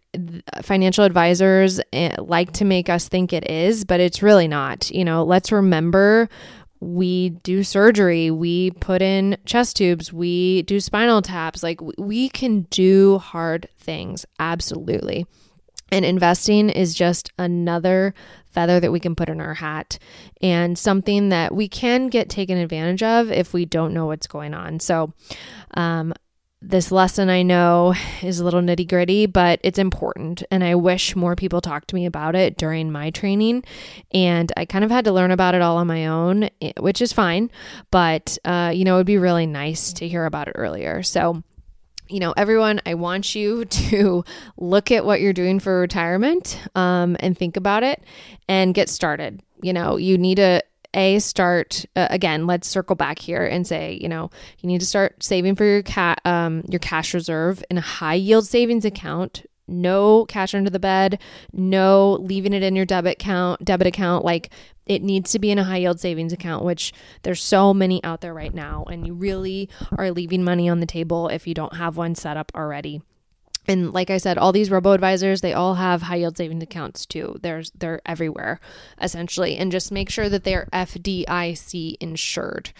financial 0.63 1.05
advisors 1.05 1.81
eh, 1.93 2.15
like 2.19 2.53
to 2.53 2.65
make 2.65 2.89
us 2.89 3.09
think 3.09 3.33
it 3.33 3.51
is, 3.51 3.85
but 3.85 4.01
it's 4.01 4.23
really 4.23 4.49
not. 4.49 4.91
You 4.91 5.05
know, 5.05 5.25
let's 5.25 5.51
remember 5.51 6.29
we 6.85 7.31
do 7.31 7.63
surgery, 7.65 8.31
we 8.31 8.71
put 8.73 9.01
in 9.01 9.37
chest 9.45 9.77
tubes, 9.77 10.13
we 10.13 10.63
do 10.63 10.81
spinal 10.81 11.23
taps. 11.23 11.63
Like 11.63 11.81
we 11.99 12.29
can 12.29 12.63
do 12.71 13.19
hard 13.19 13.69
things, 13.79 14.27
absolutely. 14.39 15.27
And 15.91 16.05
investing 16.05 16.71
is 16.71 16.95
just 16.95 17.31
another 17.39 18.15
feather 18.51 18.81
that 18.81 18.93
we 18.93 19.01
can 19.01 19.15
put 19.15 19.29
in 19.29 19.41
our 19.41 19.55
hat 19.55 19.99
and 20.41 20.79
something 20.79 21.29
that 21.29 21.55
we 21.55 21.69
can 21.69 22.09
get 22.09 22.29
taken 22.29 22.59
advantage 22.59 23.03
of 23.03 23.31
if 23.31 23.53
we 23.53 23.65
don't 23.65 23.95
know 23.95 24.07
what's 24.07 24.27
going 24.27 24.55
on. 24.55 24.81
So, 24.81 25.13
um, 25.75 26.13
this 26.67 26.91
lesson 26.91 27.29
I 27.29 27.43
know 27.43 27.95
is 28.23 28.41
a 28.41 28.45
little 28.45 28.61
nitty 28.61 28.89
gritty, 28.89 29.27
but 29.27 29.61
it's 29.63 29.79
important. 29.79 30.43
And 30.51 30.65
I 30.65 30.75
wish 30.75 31.15
more 31.15 31.37
people 31.37 31.61
talked 31.61 31.89
to 31.89 31.95
me 31.95 32.07
about 32.07 32.35
it 32.35 32.57
during 32.57 32.91
my 32.91 33.11
training. 33.11 33.65
And 34.13 34.51
I 34.57 34.65
kind 34.65 34.85
of 34.85 34.91
had 34.91 35.05
to 35.05 35.13
learn 35.13 35.31
about 35.31 35.55
it 35.55 35.63
all 35.63 35.77
on 35.77 35.87
my 35.87 36.07
own, 36.07 36.49
eh, 36.63 36.73
which 36.79 37.03
is 37.03 37.13
fine. 37.13 37.51
But, 37.91 38.39
uh, 38.45 38.73
you 38.75 38.85
know, 38.85 38.95
it 38.95 38.99
would 38.99 39.07
be 39.07 39.19
really 39.19 39.47
nice 39.47 39.93
to 39.95 40.09
hear 40.09 40.25
about 40.25 40.49
it 40.49 40.55
earlier. 40.57 41.03
So, 41.03 41.43
you 42.09 42.21
know, 42.21 42.33
everyone, 42.37 42.81
I 42.87 42.95
want 42.95 43.35
you 43.35 43.65
to 43.67 44.25
look 44.57 44.91
at 44.91 45.05
what 45.05 45.21
you're 45.21 45.33
doing 45.33 45.61
for 45.61 45.81
retirement 45.81 46.59
um, 46.75 47.17
and 47.21 47.37
think 47.37 47.57
about 47.57 47.83
it 47.83 48.03
and 48.49 48.75
get 48.75 48.89
started. 48.89 49.43
You 49.63 49.75
know, 49.75 49.97
you 49.97 50.17
need 50.17 50.37
to 50.37 50.63
a 50.95 51.19
start 51.19 51.85
uh, 51.97 52.07
again 52.11 52.47
let's 52.47 52.69
circle 52.69 52.97
back 52.97 53.19
here 53.19 53.45
and 53.45 53.67
say 53.67 53.99
you 54.01 54.09
know 54.09 54.31
you 54.61 54.67
need 54.67 54.81
to 54.81 54.87
start 54.87 55.23
saving 55.23 55.55
for 55.55 55.65
your 55.65 55.83
cat 55.83 56.21
um, 56.25 56.63
your 56.69 56.79
cash 56.79 57.13
reserve 57.13 57.63
in 57.71 57.79
a 57.79 57.83
high 57.83 58.15
yield 58.15 58.47
savings 58.47 58.85
account. 58.85 59.45
No 59.67 60.27
cash 60.27 60.55
under 60.55 60.69
the 60.69 60.79
bed 60.79 61.19
no 61.53 62.19
leaving 62.21 62.53
it 62.53 62.63
in 62.63 62.77
your 62.77 62.85
debit 62.85 63.15
account 63.15 63.65
debit 63.65 63.87
account. 63.87 64.25
Like 64.25 64.51
it 64.87 65.03
needs 65.03 65.33
to 65.33 65.39
be 65.39 65.51
in 65.51 65.59
a 65.59 65.65
high 65.65 65.79
yield 65.79 66.01
savings 66.01 66.33
account 66.33 66.65
which 66.65 66.93
there's 67.23 67.43
so 67.43 67.73
many 67.73 68.03
out 68.05 68.21
there 68.21 68.35
right 68.35 68.55
now 68.55 68.85
and 68.91 69.07
you 69.07 69.15
really 69.15 69.71
are 69.97 70.11
leaving 70.11 70.45
money 70.45 70.69
on 70.69 70.81
the 70.81 70.87
table 70.87 71.29
if 71.29 71.47
you 71.47 71.55
don't 71.55 71.77
have 71.77 71.97
one 71.97 72.15
set 72.15 72.37
up 72.37 72.53
already 72.55 73.01
and 73.67 73.93
like 73.93 74.11
I 74.11 74.19
said, 74.19 74.39
all 74.39 74.53
these 74.53 74.71
robo 74.71 74.93
advisors, 74.93 75.41
they 75.41 75.53
all 75.53 75.75
have 75.75 76.03
high 76.03 76.17
yield 76.17 76.37
savings 76.37 76.63
accounts 76.63 77.07
too. 77.07 77.39
There's 77.43 77.71
they're 77.71 78.01
everywhere 78.05 78.61
essentially. 79.01 79.57
And 79.57 79.73
just 79.73 79.93
make 79.93 80.11
sure 80.11 80.29
that 80.29 80.45
they're 80.45 80.69
FDIC 80.73 81.97
insured. 82.01 82.73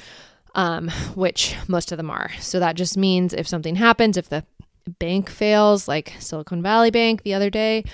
Um, 0.57 0.89
which 1.17 1.57
most 1.67 1.91
of 1.91 1.97
them 1.97 2.11
are. 2.11 2.31
So 2.39 2.61
that 2.61 2.77
just 2.77 2.97
means 2.97 3.35
if 3.35 3.49
something 3.49 3.75
happens, 3.75 4.17
if 4.17 4.29
the 4.29 4.45
bank 5.01 5.29
fails, 5.29 5.89
like 5.89 6.13
Silicon 6.21 6.63
Valley 6.63 6.93
Bank 6.93 7.25
the 7.25 7.35
other 7.35 7.51
day, 7.51 7.85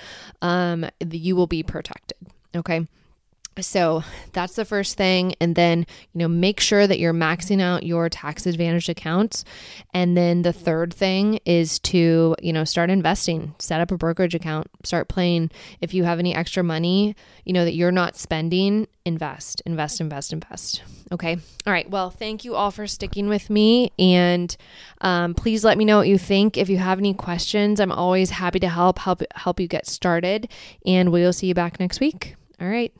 um, 0.43 0.85
you 1.09 1.35
will 1.35 1.47
be 1.47 1.63
protected. 1.63 2.17
Okay. 2.55 2.87
So 3.59 4.03
that's 4.31 4.55
the 4.55 4.63
first 4.63 4.97
thing. 4.97 5.35
And 5.41 5.55
then, 5.55 5.85
you 6.13 6.19
know, 6.19 6.29
make 6.29 6.61
sure 6.61 6.87
that 6.87 6.99
you're 6.99 7.13
maxing 7.13 7.61
out 7.61 7.83
your 7.83 8.07
tax 8.07 8.45
advantage 8.45 8.87
accounts. 8.87 9.43
And 9.93 10.15
then 10.15 10.43
the 10.43 10.53
third 10.53 10.93
thing 10.93 11.39
is 11.45 11.77
to, 11.79 12.35
you 12.41 12.53
know, 12.53 12.63
start 12.63 12.89
investing, 12.89 13.53
set 13.59 13.81
up 13.81 13.91
a 13.91 13.97
brokerage 13.97 14.33
account, 14.33 14.67
start 14.83 15.09
playing. 15.09 15.51
If 15.81 15.93
you 15.93 16.05
have 16.05 16.17
any 16.17 16.33
extra 16.33 16.63
money, 16.63 17.15
you 17.43 17.51
know, 17.51 17.65
that 17.65 17.73
you're 17.73 17.91
not 17.91 18.15
spending, 18.15 18.87
invest, 19.03 19.61
invest, 19.65 19.99
invest, 19.99 20.31
invest. 20.31 20.83
Okay. 21.11 21.37
All 21.67 21.73
right. 21.73 21.89
Well, 21.89 22.09
thank 22.09 22.45
you 22.45 22.55
all 22.55 22.71
for 22.71 22.87
sticking 22.87 23.27
with 23.27 23.49
me. 23.49 23.91
And 23.99 24.55
um, 25.01 25.33
please 25.33 25.65
let 25.65 25.77
me 25.77 25.83
know 25.83 25.97
what 25.97 26.07
you 26.07 26.17
think. 26.17 26.57
If 26.57 26.69
you 26.69 26.77
have 26.77 26.99
any 26.99 27.13
questions, 27.13 27.81
I'm 27.81 27.91
always 27.91 28.29
happy 28.29 28.59
to 28.59 28.69
help, 28.69 28.99
help, 28.99 29.21
help 29.35 29.59
you 29.59 29.67
get 29.67 29.87
started. 29.87 30.49
And 30.85 31.11
we'll 31.11 31.33
see 31.33 31.47
you 31.47 31.53
back 31.53 31.81
next 31.81 31.99
week. 31.99 32.35
All 32.61 32.69
right. 32.69 32.93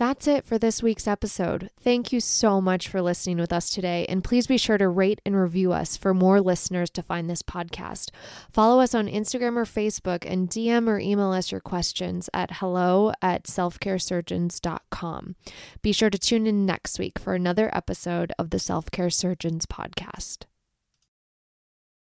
That's 0.00 0.26
it 0.26 0.46
for 0.46 0.56
this 0.56 0.82
week's 0.82 1.06
episode. 1.06 1.68
Thank 1.78 2.10
you 2.10 2.20
so 2.20 2.58
much 2.58 2.88
for 2.88 3.02
listening 3.02 3.36
with 3.36 3.52
us 3.52 3.68
today, 3.68 4.06
and 4.08 4.24
please 4.24 4.46
be 4.46 4.56
sure 4.56 4.78
to 4.78 4.88
rate 4.88 5.20
and 5.26 5.36
review 5.36 5.74
us 5.74 5.98
for 5.98 6.14
more 6.14 6.40
listeners 6.40 6.88
to 6.92 7.02
find 7.02 7.28
this 7.28 7.42
podcast. 7.42 8.08
Follow 8.50 8.80
us 8.80 8.94
on 8.94 9.08
Instagram 9.08 9.58
or 9.58 9.66
Facebook 9.66 10.24
and 10.26 10.48
DM 10.48 10.88
or 10.88 10.98
email 10.98 11.32
us 11.32 11.52
your 11.52 11.60
questions 11.60 12.30
at 12.32 12.50
hello 12.50 13.12
at 13.20 13.44
selfcaresurgeons.com. 13.44 15.36
Be 15.82 15.92
sure 15.92 16.08
to 16.08 16.18
tune 16.18 16.46
in 16.46 16.64
next 16.64 16.98
week 16.98 17.18
for 17.18 17.34
another 17.34 17.70
episode 17.76 18.32
of 18.38 18.48
the 18.48 18.58
Self 18.58 18.90
Care 18.90 19.10
Surgeons 19.10 19.66
podcast. 19.66 20.46